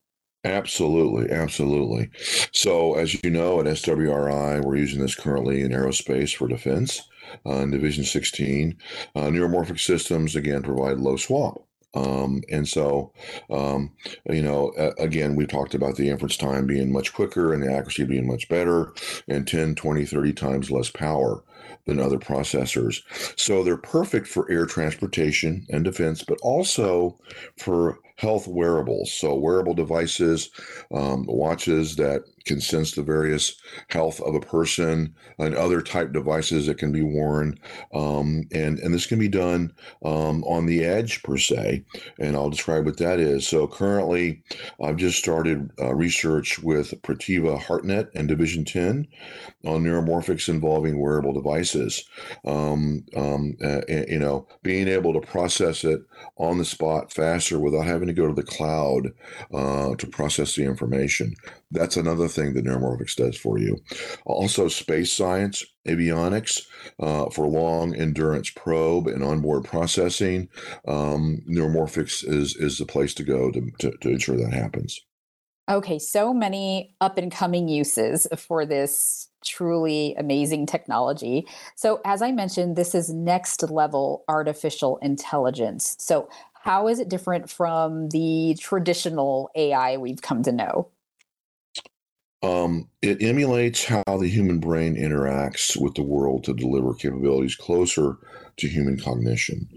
Absolutely, 0.44 1.30
absolutely. 1.32 2.10
So, 2.54 2.96
as 2.96 3.22
you 3.22 3.30
know, 3.30 3.60
at 3.60 3.66
SWRI, 3.66 4.64
we're 4.64 4.78
using 4.78 5.02
this 5.02 5.16
currently 5.16 5.62
in 5.62 5.72
aerospace 5.72 6.36
for 6.36 6.48
defense 6.48 7.02
uh, 7.46 7.56
in 7.56 7.72
Division 7.72 8.06
16. 8.06 8.78
Uh, 9.16 9.22
neuromorphic 9.22 9.80
systems, 9.80 10.36
again, 10.36 10.64
provide 10.64 11.00
low 11.00 11.18
swap. 11.18 11.67
Um, 11.94 12.44
and 12.52 12.68
so, 12.68 13.14
um, 13.50 13.92
you 14.30 14.42
know, 14.42 14.72
again, 15.00 15.36
we 15.36 15.46
talked 15.48 15.74
about 15.74 15.96
the 15.96 16.10
inference 16.10 16.38
time 16.38 16.68
being 16.68 16.92
much 16.92 17.14
quicker 17.14 17.54
and 17.54 17.64
the 17.64 17.72
accuracy 17.72 18.04
being 18.04 18.28
much 18.28 18.48
better 18.50 18.94
and 19.28 19.48
10, 19.48 19.76
20, 19.76 20.06
30 20.06 20.34
times 20.34 20.72
less 20.72 20.92
power 20.92 21.44
than 21.86 22.00
other 22.00 22.18
processors. 22.18 23.02
So 23.40 23.64
they're 23.64 23.78
perfect 23.78 24.28
for 24.28 24.50
air 24.52 24.66
transportation 24.66 25.66
and 25.70 25.84
defense, 25.84 26.24
but 26.24 26.40
also 26.42 27.20
for 27.58 28.00
health 28.18 28.48
wearables. 28.48 29.12
So 29.14 29.36
wearable 29.36 29.76
devices, 29.76 30.50
um, 30.92 31.26
watches 31.28 31.96
that 31.98 32.24
can 32.46 32.60
sense 32.60 32.94
the 32.94 33.04
various 33.04 33.56
health 33.90 34.20
of 34.22 34.34
a 34.34 34.40
person 34.40 35.14
and 35.38 35.54
other 35.54 35.82
type 35.82 36.14
devices 36.14 36.66
that 36.66 36.78
can 36.78 36.92
be 36.92 37.04
worn. 37.04 37.60
Um, 37.94 38.48
and, 38.52 38.80
and 38.80 38.94
this 38.94 39.06
can 39.06 39.20
be 39.20 39.28
done 39.28 39.74
um, 40.04 40.44
on 40.46 40.66
the 40.66 40.84
edge 40.84 41.22
per 41.24 41.38
se. 41.38 41.86
And 42.20 42.36
I'll 42.36 42.50
describe 42.50 42.86
what 42.86 42.98
that 42.98 43.20
is. 43.20 43.48
So 43.48 43.68
currently, 43.68 44.42
I've 44.84 44.98
just 44.98 45.20
started 45.20 45.72
uh, 45.80 45.94
research 45.94 46.60
with 46.60 47.00
Protiva 47.04 47.62
HeartNet 47.62 48.10
and 48.16 48.28
Division 48.28 48.66
10 48.66 49.08
on 49.66 49.84
neuromorphics 49.84 50.50
involving 50.50 51.00
wearable 51.00 51.34
devices. 51.34 51.57
Um, 52.46 53.06
um 53.16 53.58
uh, 53.64 53.82
you 53.88 54.20
know, 54.20 54.48
being 54.64 54.88
able 54.88 55.14
to 55.14 55.22
process 55.22 55.84
it 55.84 56.02
on 56.38 56.58
the 56.58 56.66
spot 56.66 57.12
faster 57.12 57.60
without 57.60 57.86
having 57.86 58.08
to 58.08 58.14
go 58.14 58.28
to 58.28 58.34
the 58.34 58.44
cloud 58.44 59.12
uh, 59.54 59.96
to 59.96 60.08
process 60.08 60.56
the 60.56 60.64
information. 60.64 61.36
That's 61.72 61.98
another 61.98 62.28
thing 62.28 62.54
that 62.54 62.66
neuromorphics 62.66 63.16
does 63.16 63.38
for 63.38 63.60
you. 63.60 63.78
Also, 64.26 64.68
space 64.68 65.12
science, 65.12 65.66
avionics 65.88 66.62
uh, 67.00 67.30
for 67.30 67.48
long 67.48 67.96
endurance 67.96 68.50
probe 68.50 69.08
and 69.08 69.24
onboard 69.24 69.66
processing. 69.66 70.50
Um, 70.88 71.42
neuromorphics 71.50 72.28
is 72.28 72.56
is 72.56 72.78
the 72.78 72.86
place 72.86 73.14
to 73.16 73.24
go 73.24 73.52
to, 73.52 73.72
to, 73.80 73.92
to 74.02 74.10
ensure 74.10 74.38
that 74.38 74.54
happens. 74.54 75.02
Okay, 75.70 76.00
so 76.00 76.34
many 76.34 76.96
up 77.02 77.18
and 77.18 77.30
coming 77.32 77.68
uses 77.68 78.26
for 78.38 78.66
this 78.66 79.28
truly 79.44 80.16
amazing 80.18 80.66
technology. 80.66 81.46
So, 81.76 82.00
as 82.06 82.22
I 82.22 82.32
mentioned, 82.32 82.76
this 82.78 82.96
is 82.96 83.10
next 83.10 83.70
level 83.70 84.24
artificial 84.30 84.98
intelligence. 84.98 85.98
So, 86.00 86.30
how 86.54 86.88
is 86.88 87.00
it 87.00 87.10
different 87.10 87.50
from 87.50 88.10
the 88.10 88.56
traditional 88.60 89.50
AI 89.56 89.98
we've 89.98 90.22
come 90.22 90.42
to 90.44 90.52
know? 90.54 90.90
Um, 92.44 92.88
it 93.02 93.22
emulates 93.22 93.84
how 93.84 94.04
the 94.06 94.28
human 94.28 94.60
brain 94.60 94.96
interacts 94.96 95.80
with 95.80 95.96
the 95.96 96.04
world 96.04 96.44
to 96.46 96.54
deliver 96.54 96.94
capabilities 96.94 97.56
closer 97.56 98.18
to 98.58 98.68
human 98.68 99.00
cognition. 99.00 99.68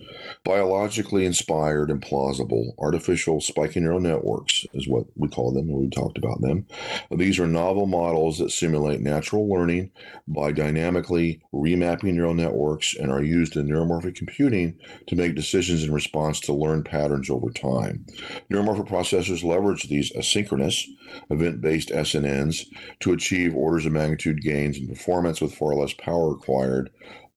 Biologically 0.44 1.24
inspired 1.26 1.90
and 1.90 2.00
plausible, 2.00 2.74
artificial 2.78 3.40
spiking 3.40 3.82
neural 3.82 4.00
networks 4.00 4.64
is 4.72 4.88
what 4.88 5.06
we 5.16 5.28
call 5.28 5.52
them 5.52 5.68
when 5.68 5.82
we 5.82 5.90
talked 5.90 6.18
about 6.18 6.40
them. 6.40 6.66
These 7.10 7.38
are 7.38 7.46
novel 7.46 7.86
models 7.86 8.38
that 8.38 8.50
simulate 8.50 9.00
natural 9.00 9.48
learning 9.48 9.90
by 10.26 10.52
dynamically 10.52 11.42
remapping 11.52 12.14
neural 12.14 12.34
networks 12.34 12.94
and 12.96 13.10
are 13.10 13.22
used 13.22 13.56
in 13.56 13.68
neuromorphic 13.68 14.14
computing 14.14 14.78
to 15.06 15.16
make 15.16 15.34
decisions 15.34 15.84
in 15.84 15.92
response 15.92 16.40
to 16.40 16.52
learned 16.52 16.86
patterns 16.86 17.28
over 17.28 17.50
time. 17.50 18.06
Neuromorphic 18.50 18.88
processors 18.88 19.44
leverage 19.44 19.88
these 19.88 20.12
asynchronous, 20.12 20.86
event 21.30 21.60
based 21.60 21.90
SNNs 21.90 22.66
to 23.00 23.12
achieve 23.12 23.54
orders 23.54 23.86
of 23.86 23.92
magnitude 23.92 24.40
gains 24.42 24.78
in 24.78 24.88
performance 24.88 25.40
with 25.40 25.54
far 25.54 25.74
less 25.74 25.92
power 25.92 26.30
required 26.30 26.90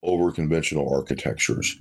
over 0.04 0.32
conventional 0.32 0.94
architectures. 0.94 1.78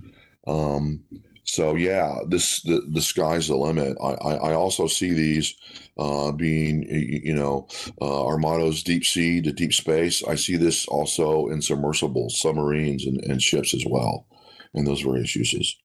Um, 0.47 1.05
so 1.45 1.75
yeah, 1.75 2.19
this 2.29 2.63
the, 2.63 2.83
the 2.89 3.03
sky's 3.03 3.49
the 3.49 3.57
limit. 3.57 3.97
I, 4.03 4.13
I, 4.13 4.35
I 4.35 4.55
also 4.55 4.87
see 4.87 5.13
these 5.13 5.55
uh, 5.99 6.33
being 6.33 6.85
you 6.85 7.35
know 7.35 7.69
uh, 8.01 8.25
our 8.25 8.39
mottos 8.39 8.83
deep 8.83 9.05
sea 9.05 9.41
to 9.43 9.53
deep 9.53 9.75
space. 9.75 10.23
I 10.25 10.37
see 10.37 10.57
this 10.57 10.87
also 10.87 11.49
in 11.49 11.61
submersibles, 11.61 12.41
submarines, 12.41 13.05
and, 13.07 13.23
and 13.25 13.43
ships 13.43 13.75
as 13.75 13.85
well, 13.87 14.27
in 14.73 14.85
those 14.85 15.03
various 15.03 15.35
uses. 15.35 15.77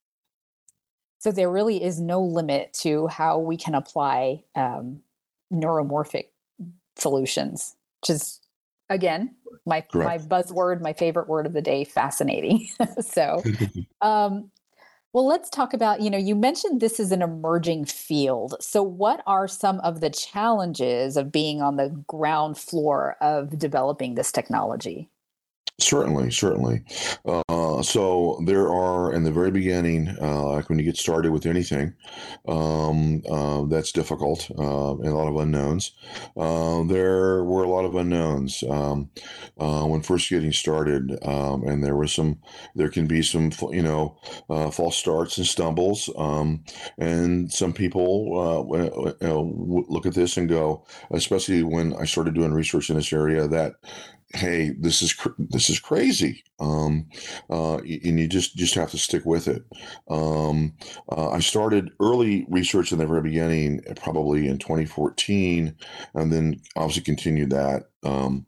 So 1.20 1.32
there 1.32 1.52
really 1.52 1.84
is 1.84 2.00
no 2.00 2.22
limit 2.22 2.74
to 2.82 3.08
how 3.08 3.40
we 3.40 3.58
can 3.58 3.74
apply 3.74 4.44
um, 4.56 5.02
neuromorphic 5.52 6.26
solutions, 6.96 7.76
which 8.02 8.12
is 8.12 8.40
again 8.90 9.36
my 9.68 9.82
Correct. 9.82 10.30
my 10.30 10.42
buzzword, 10.42 10.82
my 10.82 10.94
favorite 10.94 11.28
word 11.28 11.46
of 11.46 11.54
the 11.54 11.62
day, 11.62 11.84
fascinating. 11.84 12.68
so, 13.02 13.44
um, 14.02 14.50
well, 15.14 15.28
let's 15.28 15.50
talk 15.50 15.74
about. 15.74 16.02
You 16.02 16.10
know, 16.10 16.18
you 16.18 16.36
mentioned 16.36 16.80
this 16.80 17.00
is 17.00 17.12
an 17.12 17.22
emerging 17.22 17.86
field. 17.86 18.56
So, 18.60 18.82
what 18.82 19.22
are 19.28 19.48
some 19.48 19.80
of 19.82 20.00
the 20.00 20.10
challenges 20.10 21.18
of 21.18 21.32
being 21.32 21.62
on 21.62 21.76
the 21.76 21.90
ground 22.08 22.58
floor 22.58 23.18
of 23.22 23.60
developing 23.60 24.16
this 24.16 24.32
technology? 24.32 25.10
Certainly, 25.80 26.32
certainly. 26.32 26.82
Uh, 27.24 27.84
so 27.84 28.42
there 28.46 28.68
are 28.68 29.14
in 29.14 29.24
the 29.24 29.32
very 29.32 29.52
beginning, 29.52 30.08
uh, 30.20 30.48
like 30.48 30.70
when 30.70 30.80
you 30.80 30.86
get 30.86 30.98
started 30.98 31.32
with 31.32 31.46
anything, 31.46 31.94
um, 32.48 33.22
uh, 33.30 33.62
that's 33.66 33.92
difficult 33.92 34.50
uh, 34.58 34.98
and 34.98 35.08
a 35.10 35.16
lot 35.16 35.28
of 35.28 35.36
unknowns. 35.38 35.92
Uh, 36.36 36.84
there 36.86 37.44
were 37.44 37.64
a 37.64 37.70
lot 37.70 37.86
of 37.86 37.94
unknowns 37.94 38.64
um, 38.68 39.12
uh, 39.60 39.84
when 39.84 40.02
first 40.02 40.32
getting 40.32 40.52
started, 40.52 41.16
um, 41.24 41.64
and 41.68 41.84
there 41.84 41.96
was 41.96 42.12
some. 42.12 42.40
There 42.74 42.90
can 42.90 43.06
be 43.06 43.22
some, 43.22 43.52
you 43.72 43.84
know, 43.84 44.18
false 44.72 44.98
starts 44.98 45.38
and 45.38 45.46
stumbles, 45.46 46.10
um, 46.18 46.64
and 46.98 47.52
some 47.54 47.72
people 47.72 48.68
you 49.22 49.28
know, 49.28 49.86
look 49.90 50.08
at 50.08 50.16
this 50.16 50.38
and 50.38 50.50
go, 50.50 50.86
especially 51.12 51.62
when 51.62 51.96
I 51.96 52.06
started 52.06 52.34
doing 52.34 52.52
research 52.52 52.90
in 52.90 52.96
this 52.96 53.14
area, 53.14 53.48
that 53.48 53.74
hey 54.34 54.72
this 54.80 55.02
is 55.02 55.14
cr- 55.14 55.30
this 55.38 55.70
is 55.70 55.80
crazy 55.80 56.44
um, 56.60 57.08
uh, 57.50 57.78
and 57.78 58.20
you 58.20 58.28
just 58.28 58.58
just 58.58 58.76
have 58.76 58.92
to 58.92 58.98
stick 58.98 59.26
with 59.26 59.48
it 59.48 59.64
um, 60.10 60.74
uh, 61.12 61.30
i 61.30 61.40
started 61.40 61.92
early 62.02 62.46
research 62.50 62.92
in 62.92 62.98
the 62.98 63.08
very 63.08 63.22
beginning 63.22 63.82
probably 63.96 64.48
in 64.48 64.58
2014 64.58 65.74
and 66.16 66.34
then 66.34 66.60
obviously 66.76 67.04
continued 67.04 67.50
that 67.52 67.90
um, 68.04 68.46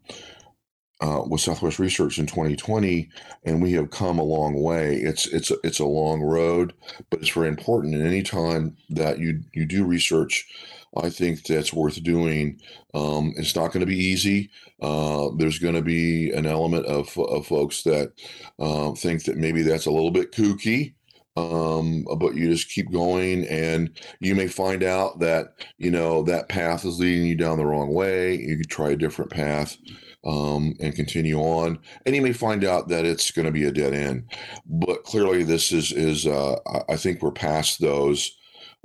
uh, 1.00 1.22
with 1.26 1.40
Southwest 1.40 1.78
Research 1.78 2.18
in 2.18 2.26
2020, 2.26 3.08
and 3.44 3.62
we 3.62 3.72
have 3.72 3.90
come 3.90 4.18
a 4.18 4.22
long 4.22 4.60
way. 4.60 4.96
It's 4.96 5.26
it's 5.28 5.50
it's 5.64 5.78
a 5.78 5.86
long 5.86 6.20
road, 6.20 6.74
but 7.08 7.20
it's 7.20 7.30
very 7.30 7.48
important. 7.48 7.94
And 7.94 8.06
any 8.06 8.22
time 8.22 8.76
that 8.90 9.18
you 9.18 9.40
you 9.54 9.64
do 9.64 9.84
research, 9.84 10.46
I 10.96 11.10
think 11.10 11.44
that's 11.44 11.72
worth 11.72 12.02
doing. 12.02 12.60
Um, 12.94 13.32
it's 13.36 13.54
not 13.54 13.72
going 13.72 13.80
to 13.80 13.86
be 13.86 13.98
easy. 13.98 14.50
Uh, 14.82 15.28
there's 15.36 15.58
going 15.58 15.74
to 15.74 15.82
be 15.82 16.30
an 16.30 16.46
element 16.46 16.86
of 16.86 17.16
of 17.18 17.46
folks 17.46 17.82
that 17.84 18.12
uh, 18.58 18.92
think 18.92 19.24
that 19.24 19.36
maybe 19.36 19.62
that's 19.62 19.86
a 19.86 19.90
little 19.92 20.10
bit 20.10 20.32
kooky. 20.32 20.94
Um, 21.36 22.04
but 22.18 22.34
you 22.34 22.50
just 22.50 22.70
keep 22.70 22.90
going 22.90 23.46
and 23.46 23.96
you 24.18 24.34
may 24.34 24.48
find 24.48 24.82
out 24.82 25.20
that 25.20 25.54
you 25.78 25.90
know 25.90 26.22
that 26.24 26.48
path 26.48 26.84
is 26.84 26.98
leading 26.98 27.24
you 27.24 27.36
down 27.36 27.56
the 27.56 27.64
wrong 27.64 27.94
way 27.94 28.34
you 28.34 28.56
could 28.56 28.68
try 28.68 28.90
a 28.90 28.96
different 28.96 29.30
path 29.30 29.76
um, 30.24 30.74
and 30.80 30.94
continue 30.94 31.38
on. 31.38 31.78
And 32.04 32.14
you 32.14 32.22
may 32.22 32.32
find 32.32 32.64
out 32.64 32.88
that 32.88 33.04
it's 33.04 33.30
going 33.30 33.46
to 33.46 33.52
be 33.52 33.64
a 33.64 33.72
dead 33.72 33.94
end. 33.94 34.24
But 34.66 35.04
clearly, 35.04 35.42
this 35.44 35.72
is 35.72 35.92
is 35.92 36.26
uh, 36.26 36.56
I 36.88 36.96
think 36.96 37.22
we're 37.22 37.32
past 37.32 37.80
those 37.80 38.36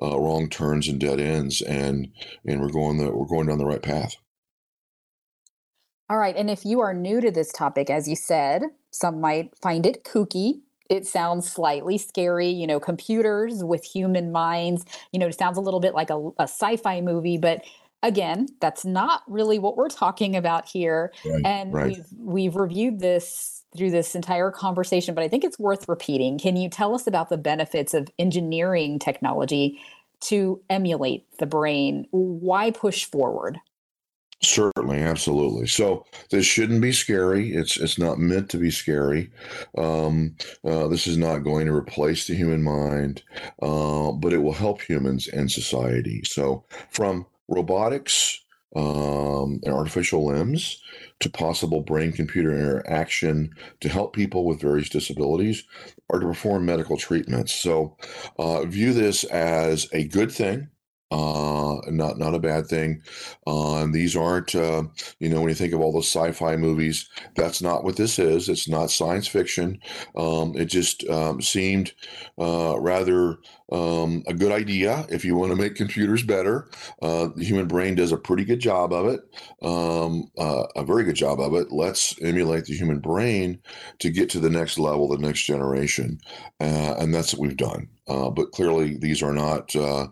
uh, 0.01 0.19
wrong 0.19 0.49
turns 0.49 0.87
and 0.87 0.99
dead 0.99 1.19
ends, 1.19 1.61
and 1.61 2.11
and 2.45 2.61
we're 2.61 2.69
going 2.69 2.97
the 2.97 3.11
we're 3.11 3.27
going 3.27 3.47
down 3.47 3.57
the 3.57 3.65
right 3.65 3.81
path. 3.83 4.15
All 6.09 6.17
right, 6.17 6.35
and 6.35 6.49
if 6.49 6.65
you 6.65 6.81
are 6.81 6.93
new 6.93 7.21
to 7.21 7.31
this 7.31 7.51
topic, 7.51 7.89
as 7.89 8.07
you 8.07 8.15
said, 8.15 8.63
some 8.91 9.19
might 9.19 9.57
find 9.61 9.85
it 9.85 10.03
kooky. 10.03 10.61
It 10.87 11.07
sounds 11.07 11.51
slightly 11.51 11.97
scary, 11.97 12.49
you 12.49 12.67
know, 12.67 12.79
computers 12.79 13.63
with 13.63 13.83
human 13.83 14.31
minds. 14.31 14.85
You 15.11 15.19
know, 15.19 15.27
it 15.27 15.37
sounds 15.37 15.57
a 15.57 15.61
little 15.61 15.79
bit 15.79 15.95
like 15.95 16.11
a, 16.11 16.29
a 16.37 16.43
sci-fi 16.43 17.01
movie, 17.01 17.37
but 17.37 17.63
again 18.03 18.47
that's 18.61 18.85
not 18.85 19.23
really 19.27 19.57
what 19.57 19.75
we're 19.75 19.89
talking 19.89 20.35
about 20.35 20.67
here 20.67 21.11
right, 21.25 21.41
and 21.43 21.73
right. 21.73 21.87
we've 21.87 22.05
we've 22.19 22.55
reviewed 22.55 22.99
this 22.99 23.54
through 23.75 23.91
this 23.91 24.15
entire 24.15 24.51
conversation 24.51 25.15
but 25.15 25.23
i 25.23 25.27
think 25.27 25.43
it's 25.43 25.59
worth 25.59 25.87
repeating 25.87 26.37
can 26.37 26.55
you 26.55 26.69
tell 26.69 26.95
us 26.95 27.07
about 27.07 27.29
the 27.29 27.37
benefits 27.37 27.93
of 27.93 28.07
engineering 28.19 28.99
technology 28.99 29.79
to 30.19 30.61
emulate 30.69 31.25
the 31.39 31.45
brain 31.45 32.07
why 32.11 32.71
push 32.71 33.05
forward 33.05 33.59
Certainly, 34.43 35.01
absolutely. 35.01 35.65
So 35.65 36.05
this 36.29 36.45
shouldn't 36.45 36.81
be 36.81 36.91
scary. 36.91 37.53
It's 37.53 37.77
it's 37.77 37.97
not 37.97 38.19
meant 38.19 38.49
to 38.49 38.57
be 38.57 38.69
scary. 38.69 39.31
Um, 39.77 40.35
uh, 40.63 40.87
this 40.87 41.07
is 41.07 41.17
not 41.17 41.39
going 41.39 41.65
to 41.65 41.73
replace 41.73 42.27
the 42.27 42.35
human 42.35 42.61
mind, 42.61 43.23
uh, 43.61 44.11
but 44.11 44.33
it 44.33 44.37
will 44.37 44.53
help 44.53 44.81
humans 44.81 45.27
and 45.27 45.49
society. 45.49 46.21
So 46.25 46.65
from 46.91 47.25
robotics 47.47 48.41
um, 48.75 49.61
and 49.63 49.73
artificial 49.73 50.25
limbs 50.25 50.81
to 51.19 51.29
possible 51.29 51.81
brain 51.81 52.11
computer 52.11 52.53
interaction 52.53 53.49
to 53.79 53.89
help 53.89 54.13
people 54.13 54.45
with 54.45 54.61
various 54.61 54.89
disabilities 54.89 55.63
or 56.09 56.19
to 56.19 56.25
perform 56.25 56.65
medical 56.65 56.97
treatments. 56.97 57.53
So, 57.53 57.97
uh, 58.37 58.65
view 58.65 58.93
this 58.93 59.23
as 59.25 59.87
a 59.93 60.07
good 60.07 60.31
thing 60.31 60.69
uh, 61.11 61.77
not 61.87 62.17
not 62.17 62.33
a 62.33 62.39
bad 62.39 62.67
thing. 62.67 63.01
Uh, 63.45 63.85
these 63.91 64.15
aren't, 64.15 64.55
uh, 64.55 64.83
you 65.19 65.29
know, 65.29 65.39
when 65.39 65.49
you 65.49 65.55
think 65.55 65.73
of 65.73 65.81
all 65.81 65.91
the 65.91 65.99
sci-fi 65.99 66.55
movies, 66.57 67.07
that's 67.35 67.61
not 67.61 67.83
what 67.83 67.95
this 67.95 68.17
is. 68.19 68.49
It's 68.49 68.67
not 68.67 68.89
science 68.91 69.27
fiction. 69.27 69.79
Um, 70.15 70.55
it 70.55 70.65
just 70.65 71.07
um, 71.09 71.41
seemed 71.41 71.93
uh, 72.39 72.79
rather 72.79 73.37
um, 73.71 74.23
a 74.27 74.33
good 74.33 74.51
idea 74.51 75.05
if 75.09 75.23
you 75.23 75.35
want 75.35 75.51
to 75.51 75.55
make 75.55 75.75
computers 75.75 76.23
better. 76.23 76.69
Uh, 77.01 77.29
the 77.35 77.43
human 77.43 77.67
brain 77.67 77.95
does 77.95 78.11
a 78.11 78.17
pretty 78.17 78.43
good 78.45 78.59
job 78.59 78.91
of 78.93 79.07
it, 79.07 79.21
um, 79.61 80.31
uh, 80.37 80.65
a 80.75 80.83
very 80.83 81.03
good 81.03 81.15
job 81.15 81.39
of 81.39 81.53
it. 81.53 81.71
Let's 81.71 82.19
emulate 82.21 82.65
the 82.65 82.75
human 82.75 82.99
brain 82.99 83.59
to 83.99 84.09
get 84.09 84.29
to 84.31 84.39
the 84.39 84.49
next 84.49 84.77
level, 84.77 85.07
the 85.07 85.17
next 85.17 85.43
generation, 85.43 86.19
and 86.59 87.13
that's 87.13 87.33
what 87.33 87.41
we've 87.41 87.57
done. 87.57 87.94
Uh, 88.07 88.29
but 88.29 88.51
clearly, 88.51 88.97
these 88.97 89.23
are 89.23 89.33
not, 89.33 89.75
uh, 89.75 90.07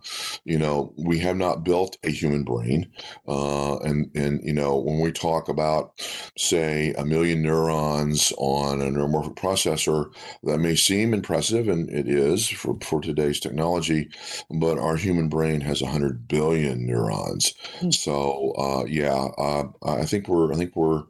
you 0.45 0.58
know, 0.58 0.93
we 0.97 1.19
have 1.19 1.38
not 1.38 1.63
built 1.63 1.97
a 2.03 2.10
human 2.10 2.43
brain. 2.43 2.91
Uh, 3.27 3.77
and, 3.79 4.10
and, 4.15 4.41
you 4.43 4.53
know, 4.53 4.77
when 4.77 4.99
we 4.99 5.12
talk 5.12 5.47
about, 5.47 5.93
say, 6.38 6.93
a 6.97 7.06
million 7.06 7.41
neurons 7.43 8.34
on 8.38 8.82
a 8.82 8.86
neuromorphic 8.86 9.36
processor, 9.36 10.12
that 10.43 10.58
may 10.58 10.75
seem 10.75 11.13
impressive, 11.13 11.67
and 11.67 11.89
it 11.89 12.08
is 12.08 12.49
for, 12.49 12.77
for 12.82 12.99
today's 12.99 13.39
technology, 13.39 14.10
but 14.49 14.79
our 14.79 14.95
human 14.95 15.29
brain 15.29 15.62
has 15.62 15.82
100 15.82 16.27
billion 16.27 16.88
neurons. 16.88 17.53
Mm-hmm. 17.77 17.91
So, 17.91 18.53
uh, 18.58 18.86
yeah, 18.88 19.27
uh, 19.38 19.65
I 19.84 20.06
think 20.06 20.27
we're, 20.27 20.51
I 20.51 20.56
think 20.56 20.75
we're, 20.75 21.03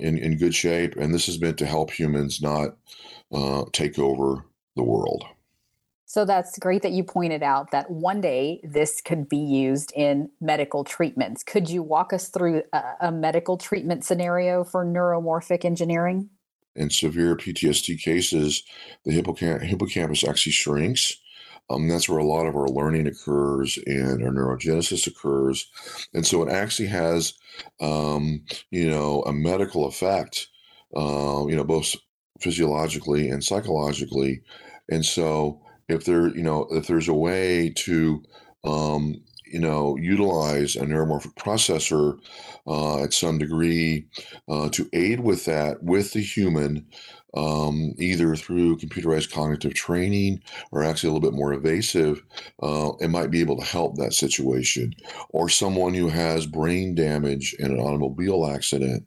in, 0.00 0.16
in 0.18 0.38
good 0.38 0.54
shape, 0.54 0.94
and 0.96 1.12
this 1.12 1.28
is 1.28 1.40
meant 1.40 1.58
to 1.58 1.66
help 1.66 1.90
humans, 1.90 2.40
not 2.40 2.76
take 3.72 3.98
over 3.98 4.44
the 4.76 4.84
world. 4.84 5.24
So 6.08 6.24
that's 6.24 6.58
great 6.58 6.80
that 6.82 6.92
you 6.92 7.04
pointed 7.04 7.42
out 7.42 7.70
that 7.70 7.90
one 7.90 8.22
day 8.22 8.62
this 8.64 9.02
could 9.02 9.28
be 9.28 9.36
used 9.36 9.92
in 9.94 10.30
medical 10.40 10.82
treatments. 10.82 11.44
Could 11.44 11.68
you 11.68 11.82
walk 11.82 12.14
us 12.14 12.30
through 12.30 12.62
a, 12.72 12.82
a 13.02 13.12
medical 13.12 13.58
treatment 13.58 14.06
scenario 14.06 14.64
for 14.64 14.86
neuromorphic 14.86 15.66
engineering? 15.66 16.30
In 16.74 16.88
severe 16.88 17.36
PTSD 17.36 18.00
cases, 18.00 18.62
the 19.04 19.12
hippocamp- 19.12 19.62
hippocampus 19.62 20.26
actually 20.26 20.52
shrinks. 20.52 21.14
Um, 21.68 21.88
that's 21.88 22.08
where 22.08 22.18
a 22.18 22.24
lot 22.24 22.46
of 22.46 22.56
our 22.56 22.68
learning 22.68 23.06
occurs 23.06 23.78
and 23.84 24.24
our 24.24 24.30
neurogenesis 24.30 25.06
occurs. 25.06 25.66
And 26.14 26.26
so 26.26 26.42
it 26.42 26.50
actually 26.50 26.88
has, 26.88 27.34
um, 27.82 28.46
you 28.70 28.88
know, 28.88 29.24
a 29.26 29.32
medical 29.34 29.86
effect, 29.86 30.48
uh, 30.96 31.44
you 31.48 31.54
know, 31.54 31.64
both 31.64 31.96
physiologically 32.40 33.28
and 33.28 33.44
psychologically. 33.44 34.40
And 34.90 35.04
so 35.04 35.60
if 35.88 36.04
there 36.04 36.28
you 36.28 36.42
know 36.42 36.66
if 36.70 36.86
there's 36.86 37.08
a 37.08 37.14
way 37.14 37.70
to 37.76 38.22
um, 38.64 39.22
you 39.46 39.58
know 39.58 39.96
utilize 39.96 40.76
a 40.76 40.80
neuromorphic 40.80 41.34
processor 41.34 42.18
uh, 42.66 43.02
at 43.02 43.12
some 43.12 43.38
degree 43.38 44.06
uh, 44.48 44.68
to 44.70 44.88
aid 44.92 45.20
with 45.20 45.44
that 45.46 45.82
with 45.82 46.12
the 46.12 46.20
human 46.20 46.86
um, 47.38 47.94
either 47.98 48.34
through 48.34 48.78
computerized 48.78 49.32
cognitive 49.32 49.72
training 49.72 50.42
or 50.72 50.82
actually 50.82 51.10
a 51.10 51.12
little 51.12 51.30
bit 51.30 51.38
more 51.38 51.52
evasive, 51.52 52.20
uh, 52.60 52.90
it 53.00 53.08
might 53.10 53.30
be 53.30 53.40
able 53.40 53.56
to 53.56 53.64
help 53.64 53.94
that 53.96 54.12
situation. 54.12 54.92
Or 55.30 55.48
someone 55.48 55.94
who 55.94 56.08
has 56.08 56.46
brain 56.46 56.96
damage 56.96 57.54
in 57.60 57.70
an 57.70 57.78
automobile 57.78 58.50
accident 58.50 59.06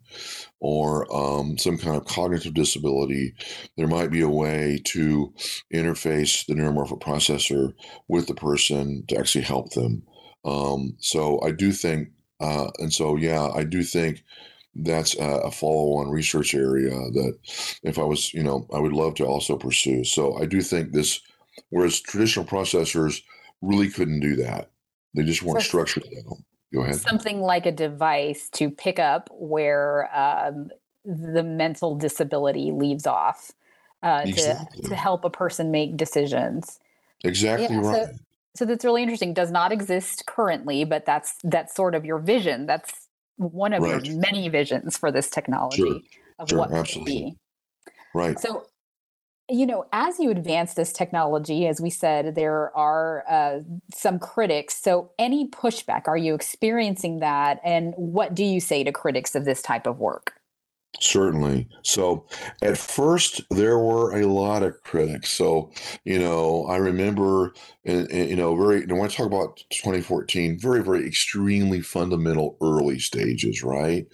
or 0.61 1.13
um, 1.13 1.57
some 1.57 1.77
kind 1.77 1.97
of 1.97 2.05
cognitive 2.05 2.53
disability, 2.53 3.33
there 3.75 3.87
might 3.87 4.11
be 4.11 4.21
a 4.21 4.29
way 4.29 4.79
to 4.85 5.33
interface 5.73 6.45
the 6.45 6.53
neuromorphic 6.53 7.01
processor 7.01 7.73
with 8.07 8.27
the 8.27 8.35
person 8.35 9.03
to 9.09 9.17
actually 9.17 9.43
help 9.43 9.71
them. 9.71 10.03
Um, 10.45 10.95
so 10.99 11.41
I 11.41 11.51
do 11.51 11.73
think, 11.73 12.09
uh, 12.39 12.69
and 12.79 12.93
so 12.93 13.17
yeah, 13.17 13.49
I 13.49 13.65
do 13.65 13.83
think 13.83 14.23
that's 14.75 15.15
a, 15.15 15.51
follow-on 15.51 16.09
research 16.09 16.53
area 16.53 16.91
that 16.91 17.37
if 17.83 17.99
I 17.99 18.03
was, 18.03 18.33
you 18.33 18.43
know, 18.43 18.67
I 18.73 18.79
would 18.79 18.93
love 18.93 19.15
to 19.15 19.25
also 19.25 19.57
pursue. 19.57 20.03
So 20.03 20.37
I 20.37 20.45
do 20.45 20.61
think 20.61 20.91
this, 20.91 21.19
whereas 21.69 21.99
traditional 21.99 22.45
processors 22.45 23.21
really 23.61 23.89
couldn't 23.89 24.21
do 24.21 24.35
that, 24.37 24.69
they 25.13 25.23
just 25.23 25.43
weren't 25.43 25.61
so, 25.61 25.67
structured. 25.67 26.05
Go 26.73 26.83
ahead. 26.83 26.95
Something 26.95 27.41
like 27.41 27.65
a 27.65 27.71
device 27.71 28.49
to 28.53 28.69
pick 28.69 28.97
up 28.97 29.29
where 29.31 30.09
um, 30.17 30.69
the 31.03 31.43
mental 31.43 31.95
disability 31.95 32.71
leaves 32.71 33.05
off 33.05 33.51
uh, 34.03 34.21
exactly. 34.25 34.83
to 34.83 34.89
to 34.89 34.95
help 34.95 35.25
a 35.25 35.29
person 35.29 35.71
make 35.71 35.97
decisions. 35.97 36.79
Exactly 37.23 37.75
yeah, 37.75 37.81
right. 37.81 38.07
So, 38.07 38.15
so 38.55 38.65
that's 38.65 38.85
really 38.85 39.03
interesting. 39.03 39.33
Does 39.33 39.51
not 39.51 39.71
exist 39.71 40.25
currently, 40.25 40.85
but 40.85 41.05
that's 41.05 41.35
that's 41.43 41.75
sort 41.75 41.95
of 41.95 42.05
your 42.05 42.19
vision. 42.19 42.65
That's 42.65 43.00
one 43.41 43.73
of 43.73 43.83
right. 43.83 44.05
your 44.05 44.17
many 44.17 44.47
visions 44.49 44.97
for 44.97 45.11
this 45.11 45.29
technology 45.29 45.77
sure. 45.77 45.99
of 46.39 46.49
sure, 46.49 46.59
what 46.59 46.71
absolutely. 46.71 47.13
be. 47.13 47.37
Right. 48.13 48.39
So, 48.39 48.65
you 49.49 49.65
know, 49.65 49.85
as 49.91 50.19
you 50.19 50.29
advance 50.31 50.75
this 50.75 50.93
technology, 50.93 51.67
as 51.67 51.81
we 51.81 51.89
said, 51.89 52.35
there 52.35 52.75
are 52.75 53.23
uh, 53.29 53.59
some 53.93 54.19
critics. 54.19 54.81
So, 54.81 55.11
any 55.19 55.49
pushback, 55.49 56.07
are 56.07 56.17
you 56.17 56.33
experiencing 56.33 57.19
that? 57.19 57.59
And 57.63 57.93
what 57.97 58.33
do 58.33 58.43
you 58.43 58.59
say 58.59 58.83
to 58.83 58.91
critics 58.91 59.35
of 59.35 59.45
this 59.45 59.61
type 59.61 59.87
of 59.87 59.99
work? 59.99 60.33
Certainly. 60.99 61.67
So 61.83 62.27
at 62.61 62.77
first, 62.77 63.41
there 63.49 63.79
were 63.79 64.13
a 64.19 64.27
lot 64.27 64.61
of 64.61 64.83
critics. 64.83 65.31
So, 65.31 65.71
you 66.03 66.19
know, 66.19 66.65
I 66.67 66.77
remember, 66.77 67.53
and, 67.85 68.11
and, 68.11 68.29
you 68.29 68.35
know, 68.35 68.55
very, 68.55 68.83
and 68.83 68.91
when 68.91 69.05
I 69.05 69.07
talk 69.07 69.25
about 69.25 69.63
2014, 69.71 70.59
very, 70.59 70.83
very 70.83 71.07
extremely 71.07 71.81
fundamental 71.81 72.57
early 72.61 72.99
stages, 72.99 73.63
right? 73.63 74.05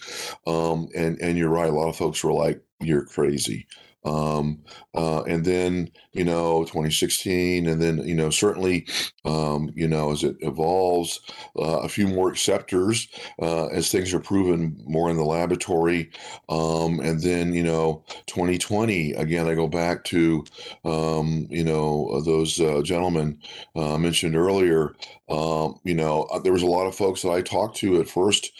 Um, 0.46 0.88
and, 0.96 1.20
and 1.20 1.38
you're 1.38 1.50
right. 1.50 1.70
A 1.70 1.76
lot 1.76 1.90
of 1.90 1.98
folks 1.98 2.24
were 2.24 2.32
like, 2.34 2.62
you're 2.80 3.06
crazy. 3.06 3.68
Um, 4.06 4.64
uh, 4.96 5.24
and 5.24 5.44
then, 5.46 5.92
you 6.14 6.24
know, 6.24 6.64
2016, 6.66 7.68
and 7.68 7.82
then, 7.82 8.00
you 8.08 8.16
know, 8.16 8.30
certainly, 8.30 8.88
um, 9.26 9.70
you 9.76 9.88
know, 9.88 10.12
as 10.12 10.24
it 10.24 10.36
evolves, 10.42 11.20
uh, 11.60 11.80
a 11.80 11.90
few 11.90 12.08
more 12.08 12.30
acceptors 12.30 13.08
uh, 13.42 13.68
as 13.68 13.92
things 13.92 14.14
are 14.14 14.20
proven 14.20 14.82
more 14.86 15.10
in 15.10 15.18
the 15.18 15.24
laboratory. 15.24 16.10
Um, 16.50 17.00
and 17.00 17.22
then, 17.22 17.54
you 17.54 17.64
know, 17.64 18.04
2020, 18.28 19.14
again, 19.14 19.48
I 19.48 19.56
go 19.56 19.68
back 19.68 20.04
to, 20.06 20.44
um, 20.86 21.48
you 21.50 21.64
know, 21.64 22.22
those 22.22 22.60
uh, 22.60 22.82
gentlemen 22.84 23.40
uh, 23.76 23.98
mentioned 23.98 24.36
earlier. 24.36 24.96
Um, 25.30 25.80
you 25.84 25.94
know, 25.94 26.24
uh, 26.32 26.40
there 26.40 26.54
was 26.54 26.62
a 26.62 26.68
lot 26.68 26.88
of 26.88 26.96
folks 26.96 27.22
that 27.22 27.32
I 27.32 27.42
talked 27.42 27.76
to 27.78 28.00
at 28.00 28.08
first 28.08 28.52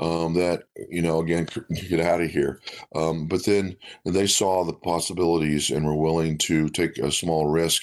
um, 0.00 0.34
that, 0.34 0.64
you 0.88 1.02
know, 1.02 1.20
again, 1.20 1.46
get 1.88 2.00
out 2.00 2.22
of 2.22 2.30
here. 2.30 2.60
But 2.92 3.44
then 3.44 3.76
they 4.04 4.26
saw 4.26 4.64
the 4.64 4.72
possibilities 4.84 5.70
and 5.70 5.84
we're 5.84 5.94
willing 5.94 6.38
to 6.38 6.68
take 6.68 6.98
a 6.98 7.10
small 7.10 7.48
risk 7.48 7.82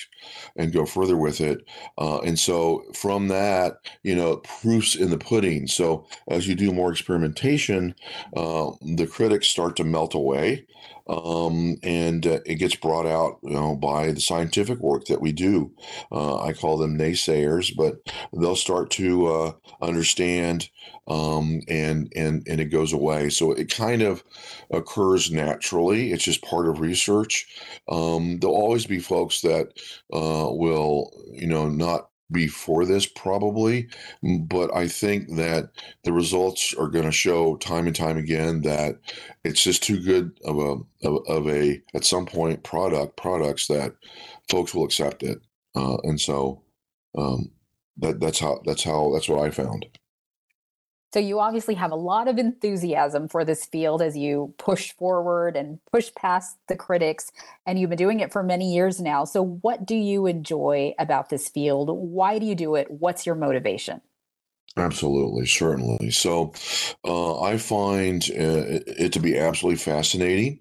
and 0.55 0.71
go 0.71 0.85
further 0.85 1.17
with 1.17 1.41
it. 1.41 1.65
Uh, 1.97 2.19
and 2.19 2.39
so 2.39 2.83
from 2.93 3.27
that, 3.27 3.77
you 4.03 4.15
know, 4.15 4.37
proofs 4.37 4.95
in 4.95 5.09
the 5.09 5.17
pudding. 5.17 5.67
So 5.67 6.07
as 6.29 6.47
you 6.47 6.55
do 6.55 6.71
more 6.71 6.91
experimentation, 6.91 7.95
uh, 8.37 8.71
the 8.95 9.07
critics 9.07 9.47
start 9.47 9.75
to 9.77 9.83
melt 9.83 10.13
away 10.13 10.65
um, 11.07 11.75
and 11.83 12.25
uh, 12.25 12.39
it 12.45 12.55
gets 12.55 12.75
brought 12.75 13.05
out, 13.05 13.39
you 13.43 13.51
know, 13.51 13.75
by 13.75 14.11
the 14.11 14.21
scientific 14.21 14.79
work 14.79 15.05
that 15.05 15.21
we 15.21 15.31
do. 15.31 15.71
Uh, 16.11 16.37
I 16.41 16.53
call 16.53 16.77
them 16.77 16.97
naysayers, 16.97 17.75
but 17.75 17.95
they'll 18.33 18.55
start 18.55 18.89
to 18.91 19.27
uh, 19.27 19.51
understand, 19.81 20.69
um, 21.07 21.61
and 21.67 22.11
and 22.15 22.47
and 22.47 22.61
it 22.61 22.65
goes 22.65 22.93
away. 22.93 23.29
So 23.29 23.51
it 23.51 23.69
kind 23.73 24.01
of 24.01 24.23
occurs 24.71 25.31
naturally. 25.31 26.11
It's 26.11 26.23
just 26.23 26.43
part 26.43 26.67
of 26.67 26.79
research. 26.79 27.47
Um, 27.89 28.39
there'll 28.39 28.55
always 28.55 28.85
be 28.85 28.99
folks 28.99 29.41
that 29.41 29.67
uh, 30.13 30.47
will, 30.51 31.11
you 31.31 31.47
know, 31.47 31.67
not 31.69 32.09
before 32.31 32.85
this 32.85 33.05
probably 33.05 33.87
but 34.47 34.73
i 34.75 34.87
think 34.87 35.35
that 35.35 35.69
the 36.03 36.13
results 36.13 36.73
are 36.75 36.87
going 36.87 37.05
to 37.05 37.11
show 37.11 37.55
time 37.57 37.87
and 37.87 37.95
time 37.95 38.17
again 38.17 38.61
that 38.61 38.97
it's 39.43 39.63
just 39.63 39.83
too 39.83 40.01
good 40.01 40.31
of 40.45 40.57
a 40.57 41.07
of, 41.07 41.23
of 41.27 41.47
a 41.49 41.81
at 41.93 42.05
some 42.05 42.25
point 42.25 42.63
product 42.63 43.17
products 43.17 43.67
that 43.67 43.93
folks 44.49 44.73
will 44.73 44.85
accept 44.85 45.23
it 45.23 45.39
uh, 45.75 45.97
and 46.03 46.19
so 46.19 46.61
um, 47.17 47.51
that 47.97 48.19
that's 48.19 48.39
how 48.39 48.59
that's 48.65 48.83
how 48.83 49.11
that's 49.13 49.29
what 49.29 49.45
i 49.45 49.49
found 49.49 49.85
so 51.13 51.19
you 51.19 51.39
obviously 51.39 51.75
have 51.75 51.91
a 51.91 51.95
lot 51.95 52.29
of 52.29 52.37
enthusiasm 52.37 53.27
for 53.27 53.43
this 53.43 53.65
field 53.65 54.01
as 54.01 54.17
you 54.17 54.53
push 54.57 54.93
forward 54.93 55.57
and 55.57 55.79
push 55.91 56.09
past 56.15 56.57
the 56.67 56.75
critics 56.75 57.31
and 57.65 57.77
you've 57.77 57.89
been 57.89 57.97
doing 57.97 58.21
it 58.21 58.31
for 58.31 58.43
many 58.43 58.73
years 58.73 59.01
now. 59.01 59.25
So 59.25 59.43
what 59.43 59.85
do 59.85 59.95
you 59.95 60.25
enjoy 60.25 60.93
about 60.97 61.29
this 61.29 61.49
field? 61.49 61.89
Why 61.89 62.39
do 62.39 62.45
you 62.45 62.55
do 62.55 62.75
it? 62.75 62.89
What's 62.89 63.25
your 63.25 63.35
motivation? 63.35 64.01
Absolutely, 64.77 65.45
certainly. 65.45 66.11
So, 66.11 66.53
uh, 67.03 67.41
I 67.41 67.57
find 67.57 68.23
uh, 68.31 68.79
it 68.87 69.11
to 69.11 69.19
be 69.19 69.37
absolutely 69.37 69.75
fascinating. 69.77 70.59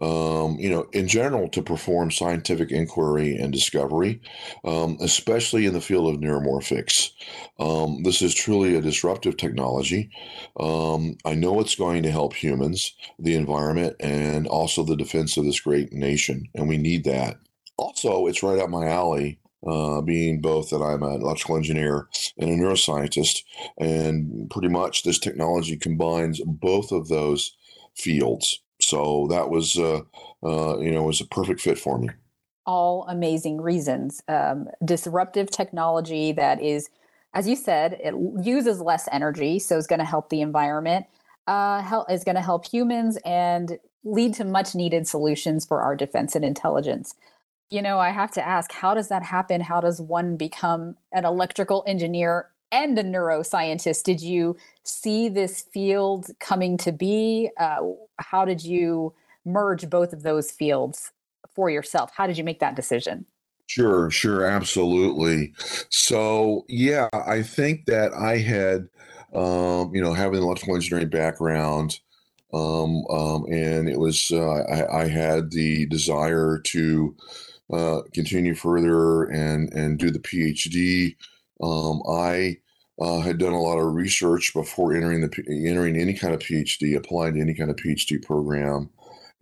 Um, 0.00 0.56
you 0.58 0.70
know, 0.70 0.86
in 0.92 1.06
general, 1.06 1.46
to 1.50 1.62
perform 1.62 2.10
scientific 2.10 2.70
inquiry 2.70 3.36
and 3.36 3.52
discovery, 3.52 4.22
um, 4.64 4.96
especially 5.02 5.66
in 5.66 5.74
the 5.74 5.80
field 5.82 6.14
of 6.14 6.22
neuromorphics. 6.22 7.10
Um, 7.58 8.02
this 8.02 8.22
is 8.22 8.34
truly 8.34 8.76
a 8.76 8.80
disruptive 8.80 9.36
technology. 9.36 10.10
Um, 10.58 11.18
I 11.26 11.34
know 11.34 11.60
it's 11.60 11.74
going 11.76 12.02
to 12.04 12.10
help 12.10 12.32
humans, 12.32 12.94
the 13.18 13.34
environment, 13.34 13.94
and 14.00 14.46
also 14.46 14.84
the 14.84 14.96
defense 14.96 15.36
of 15.36 15.44
this 15.44 15.60
great 15.60 15.92
nation, 15.92 16.48
and 16.54 16.66
we 16.66 16.78
need 16.78 17.04
that. 17.04 17.36
Also, 17.76 18.26
it's 18.26 18.42
right 18.42 18.58
up 18.58 18.70
my 18.70 18.86
alley 18.88 19.38
uh, 19.66 20.00
being 20.00 20.40
both 20.40 20.70
that 20.70 20.82
I'm 20.82 21.02
an 21.02 21.20
electrical 21.20 21.56
engineer 21.56 22.08
and 22.38 22.50
a 22.50 22.54
neuroscientist. 22.54 23.44
And 23.78 24.50
pretty 24.50 24.68
much 24.68 25.02
this 25.02 25.18
technology 25.18 25.76
combines 25.76 26.40
both 26.44 26.92
of 26.92 27.08
those 27.08 27.56
fields. 27.94 28.60
So 28.80 29.26
that 29.30 29.50
was, 29.50 29.78
uh, 29.78 30.00
uh, 30.42 30.78
you 30.78 30.90
know, 30.92 31.02
was 31.02 31.20
a 31.20 31.26
perfect 31.26 31.60
fit 31.60 31.78
for 31.78 31.98
me. 31.98 32.08
All 32.66 33.04
amazing 33.08 33.60
reasons. 33.60 34.22
Um, 34.28 34.68
disruptive 34.84 35.50
technology 35.50 36.32
that 36.32 36.62
is, 36.62 36.88
as 37.34 37.48
you 37.48 37.56
said, 37.56 37.98
it 38.02 38.14
uses 38.44 38.80
less 38.80 39.08
energy, 39.12 39.58
so 39.58 39.76
it's 39.76 39.86
going 39.86 39.98
to 39.98 40.04
help 40.04 40.30
the 40.30 40.40
environment. 40.40 41.06
Uh, 41.46 41.82
help 41.82 42.10
is 42.10 42.24
going 42.24 42.36
to 42.36 42.42
help 42.42 42.66
humans 42.66 43.18
and 43.24 43.78
lead 44.04 44.34
to 44.34 44.44
much 44.44 44.74
needed 44.74 45.06
solutions 45.06 45.66
for 45.66 45.82
our 45.82 45.96
defense 45.96 46.34
and 46.34 46.44
intelligence 46.44 47.14
you 47.70 47.80
know, 47.80 47.98
I 47.98 48.10
have 48.10 48.32
to 48.32 48.46
ask, 48.46 48.72
how 48.72 48.94
does 48.94 49.08
that 49.08 49.22
happen? 49.22 49.60
How 49.60 49.80
does 49.80 50.00
one 50.00 50.36
become 50.36 50.96
an 51.12 51.24
electrical 51.24 51.84
engineer 51.86 52.48
and 52.72 52.98
a 52.98 53.04
neuroscientist? 53.04 54.02
Did 54.02 54.20
you 54.20 54.56
see 54.82 55.28
this 55.28 55.62
field 55.72 56.30
coming 56.40 56.76
to 56.78 56.90
be? 56.90 57.50
Uh, 57.58 57.78
how 58.18 58.44
did 58.44 58.64
you 58.64 59.14
merge 59.44 59.88
both 59.88 60.12
of 60.12 60.22
those 60.22 60.50
fields 60.50 61.12
for 61.54 61.70
yourself? 61.70 62.10
How 62.14 62.26
did 62.26 62.36
you 62.36 62.44
make 62.44 62.58
that 62.58 62.74
decision? 62.74 63.24
Sure, 63.68 64.10
sure, 64.10 64.44
absolutely. 64.44 65.54
So, 65.90 66.64
yeah, 66.68 67.08
I 67.12 67.42
think 67.42 67.86
that 67.86 68.12
I 68.12 68.38
had, 68.38 68.88
um, 69.32 69.94
you 69.94 70.02
know, 70.02 70.12
having 70.12 70.38
an 70.38 70.42
electrical 70.42 70.74
engineering 70.74 71.08
background, 71.08 72.00
um, 72.52 73.04
um, 73.06 73.44
and 73.44 73.88
it 73.88 74.00
was, 74.00 74.32
uh, 74.32 74.64
I, 74.64 75.02
I, 75.02 75.06
had 75.06 75.52
the 75.52 75.86
desire 75.86 76.58
to 76.64 77.14
uh, 77.72 78.02
continue 78.12 78.54
further 78.54 79.24
and 79.24 79.72
and 79.72 79.98
do 79.98 80.10
the 80.10 80.18
PhD. 80.18 81.16
Um, 81.62 82.02
I 82.08 82.58
uh, 83.00 83.20
had 83.20 83.38
done 83.38 83.52
a 83.52 83.60
lot 83.60 83.78
of 83.78 83.94
research 83.94 84.52
before 84.52 84.94
entering 84.94 85.20
the 85.20 85.66
entering 85.66 85.96
any 85.96 86.14
kind 86.14 86.34
of 86.34 86.40
PhD, 86.40 86.96
applying 86.96 87.34
to 87.34 87.40
any 87.40 87.54
kind 87.54 87.70
of 87.70 87.76
PhD 87.76 88.22
program. 88.22 88.90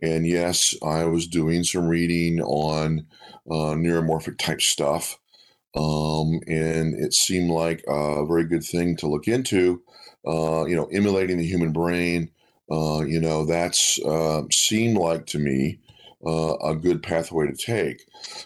And 0.01 0.25
yes, 0.25 0.75
I 0.83 1.05
was 1.05 1.27
doing 1.27 1.63
some 1.63 1.87
reading 1.87 2.39
on 2.41 3.07
uh, 3.49 3.75
neuromorphic 3.75 4.37
type 4.37 4.61
stuff, 4.61 5.17
um, 5.75 6.39
and 6.47 6.93
it 6.95 7.13
seemed 7.13 7.49
like 7.49 7.83
a 7.87 8.25
very 8.25 8.45
good 8.45 8.63
thing 8.63 8.95
to 8.97 9.07
look 9.07 9.27
into. 9.27 9.81
Uh, 10.27 10.65
you 10.65 10.75
know, 10.75 10.85
emulating 10.85 11.37
the 11.37 11.45
human 11.45 11.71
brain. 11.71 12.29
Uh, 12.71 13.01
you 13.01 13.19
know, 13.19 13.45
that's 13.45 13.99
seemed 14.51 14.97
like 14.97 15.25
to 15.25 15.39
me 15.39 15.79
uh, 16.25 16.55
a 16.57 16.75
good 16.75 17.01
pathway 17.01 17.47
to 17.47 17.55
take. 17.55 18.03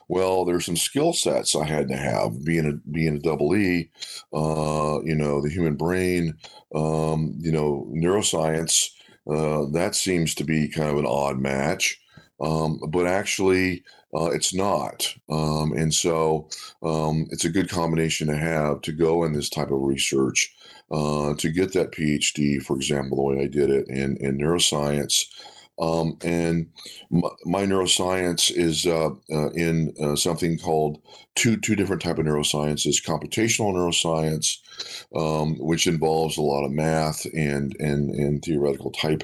Well, 0.07 0.45
there's 0.45 0.65
some 0.65 0.77
skill 0.77 1.13
sets 1.13 1.55
I 1.55 1.65
had 1.65 1.88
to 1.88 1.97
have. 1.97 2.43
Being 2.45 2.67
a 2.67 2.73
being 2.89 3.15
a 3.15 3.19
double 3.19 3.55
E, 3.55 3.89
uh, 4.33 4.99
you 5.03 5.15
know, 5.15 5.41
the 5.41 5.49
human 5.49 5.75
brain, 5.75 6.38
um, 6.75 7.36
you 7.39 7.51
know, 7.51 7.88
neuroscience. 7.91 8.89
Uh, 9.29 9.65
that 9.71 9.95
seems 9.95 10.36
to 10.36 10.43
be 10.43 10.67
kind 10.67 10.89
of 10.89 10.97
an 10.97 11.05
odd 11.05 11.39
match, 11.39 11.99
um, 12.39 12.79
but 12.89 13.07
actually. 13.07 13.83
Uh, 14.15 14.29
it's 14.29 14.53
not. 14.53 15.12
Um, 15.27 15.73
and 15.73 15.91
so 15.91 16.47
um, 16.83 17.25
it's 17.31 17.45
a 17.45 17.49
good 17.49 17.67
combination 17.67 18.27
to 18.27 18.38
have 18.38 18.81
to 18.81 18.91
go 18.91 19.23
in 19.23 19.33
this 19.33 19.49
type 19.49 19.71
of 19.71 19.81
research, 19.81 20.53
uh, 20.91 21.33
to 21.33 21.49
get 21.49 21.73
that 21.73 21.93
PhD, 21.93 22.62
for 22.62 22.75
example, 22.75 23.17
the 23.17 23.23
way 23.23 23.43
I 23.43 23.47
did 23.47 23.71
it 23.71 23.88
in, 23.88 24.17
in 24.17 24.38
neuroscience. 24.38 25.25
Um, 25.79 26.17
and 26.21 26.69
my, 27.09 27.29
my, 27.45 27.63
neuroscience 27.63 28.51
is 28.55 28.86
uh, 28.86 29.09
uh, 29.31 29.49
in 29.51 29.93
uh, 29.99 30.15
something 30.15 30.59
called 30.59 31.01
two 31.36 31.57
two 31.57 31.75
different 31.75 32.01
type 32.01 32.19
of 32.19 32.25
neurosciences: 32.25 33.03
computational 33.03 33.73
neuroscience, 33.73 34.59
um, 35.15 35.55
which 35.57 35.88
involves 35.88 36.38
a 36.38 36.43
lot 36.43 36.63
of 36.63 36.71
math 36.71 37.25
and 37.33 37.75
and 37.79 38.12
and 38.12 38.43
theoretical 38.43 38.91
type 38.91 39.23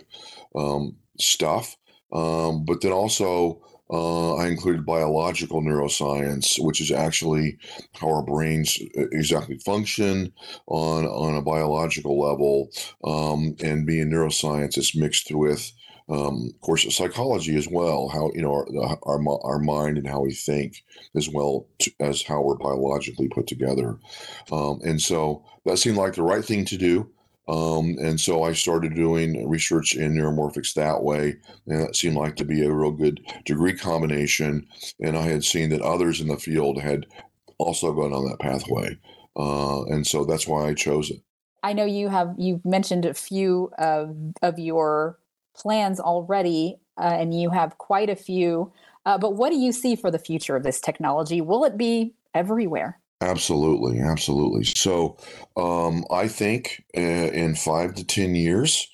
um, 0.56 0.96
stuff, 1.20 1.78
um, 2.14 2.66
but 2.66 2.82
then 2.82 2.92
also. 2.92 3.62
Uh, 3.92 4.36
I 4.36 4.50
included 4.50 4.86
biological 4.86 5.64
neuroscience, 5.64 6.64
which 6.64 6.80
is 6.80 6.92
actually 6.92 7.58
how 7.94 8.10
our 8.10 8.22
brains 8.22 8.78
uh, 8.96 9.06
exactly 9.12 9.58
function 9.58 10.32
on 10.68 11.08
on 11.08 11.34
a 11.34 11.42
biological 11.42 12.20
level, 12.20 12.70
um, 13.04 13.56
and 13.64 13.88
being 13.88 14.12
neuroscience 14.12 14.78
is 14.78 14.96
mixed 14.96 15.32
with 15.32 15.72
um, 16.10 16.50
of 16.54 16.62
course, 16.62 16.96
psychology 16.96 17.56
as 17.56 17.68
well. 17.68 18.10
How 18.10 18.32
you 18.34 18.42
know 18.42 18.54
our, 18.54 18.98
our 19.04 19.40
our 19.44 19.60
mind 19.60 19.98
and 19.98 20.08
how 20.08 20.22
we 20.22 20.34
think, 20.34 20.84
as 21.16 21.30
well 21.30 21.68
as 22.00 22.24
how 22.24 22.42
we're 22.42 22.58
biologically 22.58 23.28
put 23.28 23.48
together. 23.48 23.98
Um, 24.52 24.80
and 24.84 25.02
so 25.02 25.44
that 25.66 25.78
seemed 25.78 25.98
like 25.98 26.16
the 26.16 26.24
right 26.24 26.44
thing 26.44 26.66
to 26.66 26.78
do. 26.78 27.12
Um, 27.48 27.96
and 28.00 28.20
so 28.20 28.44
I 28.44 28.54
started 28.54 28.94
doing 28.94 29.50
research 29.50 29.96
in 29.96 30.14
neuromorphics 30.14 30.74
that 30.76 31.04
way, 31.04 31.36
and 31.68 31.82
that 31.82 31.96
seemed 31.96 32.16
like 32.16 32.36
to 32.38 32.46
be 32.46 32.64
a 32.64 32.72
real 32.72 32.92
good 32.92 33.22
degree 33.46 33.76
combination. 33.76 34.68
And 35.00 35.18
I 35.18 35.24
had 35.24 35.44
seen 35.44 35.70
that 35.70 35.82
others 35.82 36.22
in 36.22 36.28
the 36.28 36.38
field 36.38 36.80
had 36.80 37.08
also 37.58 37.92
gone 37.94 38.14
on 38.14 38.28
that 38.30 38.40
pathway, 38.40 38.98
uh, 39.36 39.84
and 39.86 40.06
so 40.06 40.26
that's 40.26 40.48
why 40.48 40.68
I 40.68 40.74
chose 40.74 41.12
it. 41.12 41.22
I 41.62 41.74
know 41.74 41.86
you 41.86 42.08
have 42.08 42.34
you've 42.38 42.66
mentioned 42.66 43.06
a 43.06 43.14
few 43.14 43.72
of 43.78 44.16
of 44.42 44.58
your 44.58 45.20
plans 45.60 46.00
already. 46.00 46.80
uh, 47.00 47.04
and 47.04 47.40
you 47.40 47.50
have 47.50 47.78
quite 47.78 48.10
a 48.10 48.16
few. 48.16 48.72
Uh, 49.06 49.18
but 49.18 49.36
what 49.36 49.50
do 49.50 49.58
you 49.58 49.72
see 49.72 49.96
for 49.96 50.12
the 50.12 50.20
future 50.20 50.56
of 50.56 50.64
this 50.64 50.80
technology? 50.80 51.42
Will 51.42 51.64
it 51.64 51.78
be 51.78 52.14
everywhere? 52.36 53.00
Absolutely, 53.22 54.00
absolutely. 54.00 54.64
So, 54.64 55.18
um, 55.58 56.06
I 56.10 56.28
think 56.28 56.84
uh, 56.96 57.02
in 57.02 57.56
five 57.56 57.96
to 57.96 58.06
ten 58.06 58.34
years, 58.36 58.90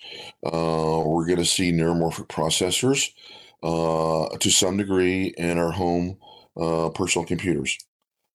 uh, 0.46 1.04
we're 1.06 1.28
going 1.28 1.38
to 1.38 1.46
see 1.46 1.72
neuromorphic 1.72 2.28
processors 2.28 3.12
uh, 3.62 4.36
to 4.38 4.50
some 4.50 4.78
degree 4.78 5.34
in 5.38 5.60
our 5.60 5.72
home 5.72 6.18
uh, 6.60 6.90
personal 6.90 7.28
computers. 7.28 7.78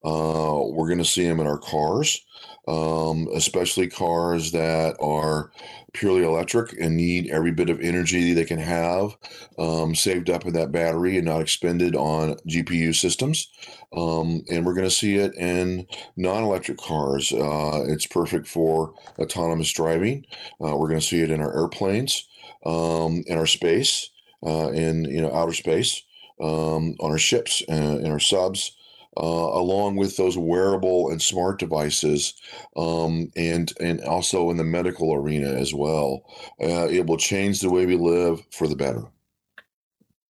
Uh, 0.05 0.61
we're 0.63 0.89
going 0.89 0.99
to 0.99 1.05
see 1.05 1.27
them 1.27 1.41
in 1.41 1.47
our 1.47 1.59
cars, 1.59 2.25
um, 2.69 3.29
especially 3.35 3.89
cars 3.89 4.53
that 4.53 4.97
are 5.01 5.51
purely 5.93 6.23
electric 6.23 6.73
and 6.81 6.97
need 6.97 7.31
every 7.31 7.51
bit 7.51 7.71
of 7.71 7.81
energy 7.81 8.33
they 8.33 8.45
can 8.45 8.59
have 8.59 9.17
um, 9.59 9.95
saved 9.95 10.31
up 10.31 10.47
in 10.47 10.53
that 10.53 10.71
battery 10.71 11.17
and 11.17 11.27
not 11.27 11.41
expended 11.41 11.97
on 11.97 12.35
GPU 12.49 12.95
systems. 12.95 13.49
Um, 13.97 14.45
and 14.51 14.65
we're 14.65 14.75
going 14.75 14.89
to 14.89 14.95
see 14.95 15.17
it 15.17 15.35
in 15.35 15.87
non-electric 16.17 16.79
cars. 16.79 17.33
Uh, 17.33 17.85
it's 17.89 18.07
perfect 18.07 18.47
for 18.47 18.95
autonomous 19.19 19.73
driving. 19.73 20.27
Uh, 20.63 20.77
we're 20.77 20.89
going 20.89 21.01
to 21.01 21.07
see 21.07 21.23
it 21.23 21.31
in 21.31 21.41
our 21.41 21.55
airplanes, 21.57 22.29
um, 22.65 23.25
in 23.27 23.37
our 23.37 23.47
space, 23.47 24.11
uh, 24.47 24.71
in 24.71 25.05
you 25.05 25.21
know 25.21 25.33
outer 25.35 25.53
space, 25.53 26.03
um, 26.41 26.95
on 27.01 27.11
our 27.11 27.19
ships, 27.19 27.63
uh, 27.69 27.75
in 27.75 28.11
our 28.11 28.21
subs 28.21 28.77
uh, 29.17 29.21
along 29.23 29.97
with 29.97 30.17
those 30.17 30.39
wearable 30.39 31.11
and 31.11 31.21
smart 31.21 31.59
devices, 31.59 32.35
um, 32.77 33.31
and 33.37 33.73
and 33.81 34.01
also 34.03 34.51
in 34.51 34.57
the 34.57 34.65
medical 34.65 35.15
arena 35.15 35.49
as 35.49 35.75
well. 35.75 36.23
Uh, 36.61 36.87
it 36.89 37.07
will 37.07 37.17
change 37.17 37.61
the 37.61 37.71
way 37.71 37.87
we 37.87 37.97
live 37.97 38.41
for 38.51 38.69
the 38.69 38.77
better. 38.77 39.05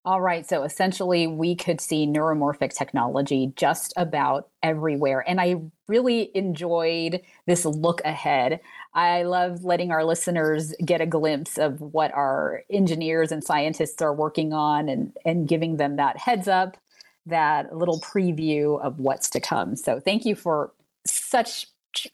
All 0.05 0.21
right. 0.21 0.47
So 0.47 0.63
essentially, 0.63 1.27
we 1.27 1.55
could 1.55 1.81
see 1.81 2.07
neuromorphic 2.07 2.73
technology 2.73 3.51
just 3.55 3.93
about 3.97 4.47
everywhere. 4.63 5.23
And 5.27 5.41
I 5.41 5.57
really 5.87 6.31
enjoyed 6.33 7.21
this 7.47 7.65
look 7.65 8.01
ahead. 8.05 8.61
I 8.93 9.23
love 9.23 9.65
letting 9.65 9.91
our 9.91 10.05
listeners 10.05 10.73
get 10.83 11.01
a 11.01 11.05
glimpse 11.05 11.57
of 11.57 11.81
what 11.81 12.13
our 12.13 12.63
engineers 12.71 13.31
and 13.31 13.43
scientists 13.43 14.01
are 14.01 14.13
working 14.13 14.53
on 14.53 14.87
and, 14.87 15.15
and 15.25 15.47
giving 15.47 15.77
them 15.77 15.97
that 15.97 16.17
heads 16.17 16.47
up 16.47 16.77
that 17.25 17.75
little 17.75 17.99
preview 17.99 18.81
of 18.81 18.99
what's 18.99 19.29
to 19.31 19.39
come. 19.39 19.75
So 19.75 19.99
thank 19.99 20.25
you 20.25 20.35
for 20.35 20.71
such 21.05 21.67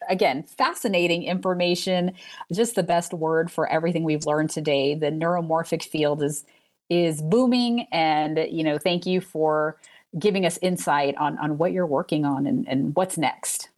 again 0.08 0.42
fascinating 0.42 1.24
information 1.24 2.14
just 2.54 2.76
the 2.76 2.84
best 2.84 3.14
word 3.14 3.52
for 3.52 3.68
everything 3.68 4.04
we've 4.04 4.26
learned 4.26 4.50
today. 4.50 4.96
The 4.96 5.08
neuromorphic 5.08 5.84
field 5.84 6.24
is 6.24 6.46
is 6.90 7.22
booming 7.22 7.88
and 7.92 8.48
you 8.50 8.64
know 8.64 8.78
thank 8.78 9.06
you 9.06 9.20
for 9.20 9.78
giving 10.18 10.46
us 10.46 10.58
insight 10.62 11.16
on 11.18 11.38
on 11.40 11.58
what 11.58 11.72
you're 11.72 11.86
working 11.86 12.26
on 12.26 12.48
and, 12.48 12.68
and 12.68 12.96
what's 12.96 13.18
next. 13.18 13.70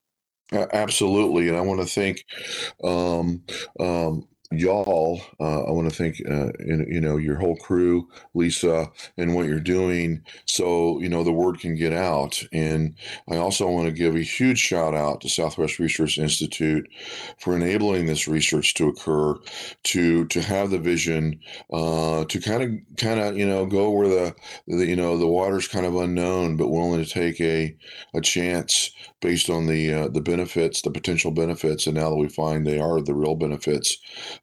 Absolutely. 0.51 1.49
And 1.49 1.57
i 1.57 1.61
want 1.61 1.82
to 1.82 1.88
thank 1.88 2.23
um, 2.84 3.43
um, 3.80 4.28
y'all 4.51 5.21
uh, 5.41 5.63
i 5.63 5.71
want 5.71 5.89
to 5.89 5.95
thank 5.95 6.15
uh, 6.29 6.51
you 6.65 7.01
know 7.01 7.17
your 7.17 7.35
whole 7.35 7.57
crew 7.57 8.07
lisa 8.33 8.89
and 9.17 9.35
what 9.35 9.45
you're 9.45 9.59
doing 9.59 10.23
so 10.45 10.99
you 11.01 11.09
know 11.09 11.23
the 11.23 11.33
word 11.33 11.59
can 11.59 11.75
get 11.75 11.93
out. 11.93 12.41
And 12.53 12.95
i 13.29 13.37
also 13.37 13.69
want 13.69 13.87
to 13.87 13.91
give 13.91 14.15
a 14.15 14.21
huge 14.21 14.59
shout 14.59 14.93
out 14.95 15.21
to 15.21 15.29
southwest 15.29 15.79
research 15.79 16.17
institute 16.17 16.87
for 17.39 17.55
enabling 17.55 18.05
this 18.05 18.27
research 18.27 18.73
to 18.75 18.87
occur 18.87 19.35
to 19.83 20.25
to 20.27 20.41
have 20.41 20.69
the 20.69 20.79
vision 20.79 21.39
uh, 21.73 22.23
to 22.25 22.39
kind 22.39 22.63
of 22.63 22.97
kind 22.97 23.19
of 23.19 23.37
you 23.37 23.45
know 23.45 23.65
go 23.65 23.89
where 23.91 24.07
the, 24.07 24.35
the 24.67 24.85
you 24.85 24.95
know 24.95 25.17
the 25.17 25.27
water's 25.27 25.67
kind 25.67 25.85
of 25.85 25.95
unknown 25.95 26.55
but 26.57 26.69
willing 26.69 27.03
to 27.03 27.09
take 27.09 27.39
a 27.41 27.75
a 28.13 28.21
chance 28.21 28.91
based 29.21 29.49
on 29.49 29.67
the 29.67 29.93
uh, 29.93 30.07
the 30.09 30.21
benefits 30.21 30.81
the 30.81 30.91
potential 30.91 31.31
benefits 31.31 31.87
and 31.87 31.95
now 31.95 32.09
that 32.09 32.15
we 32.15 32.29
find 32.29 32.65
they 32.65 32.79
are 32.79 33.01
the 33.01 33.13
real 33.15 33.35
benefits 33.35 33.97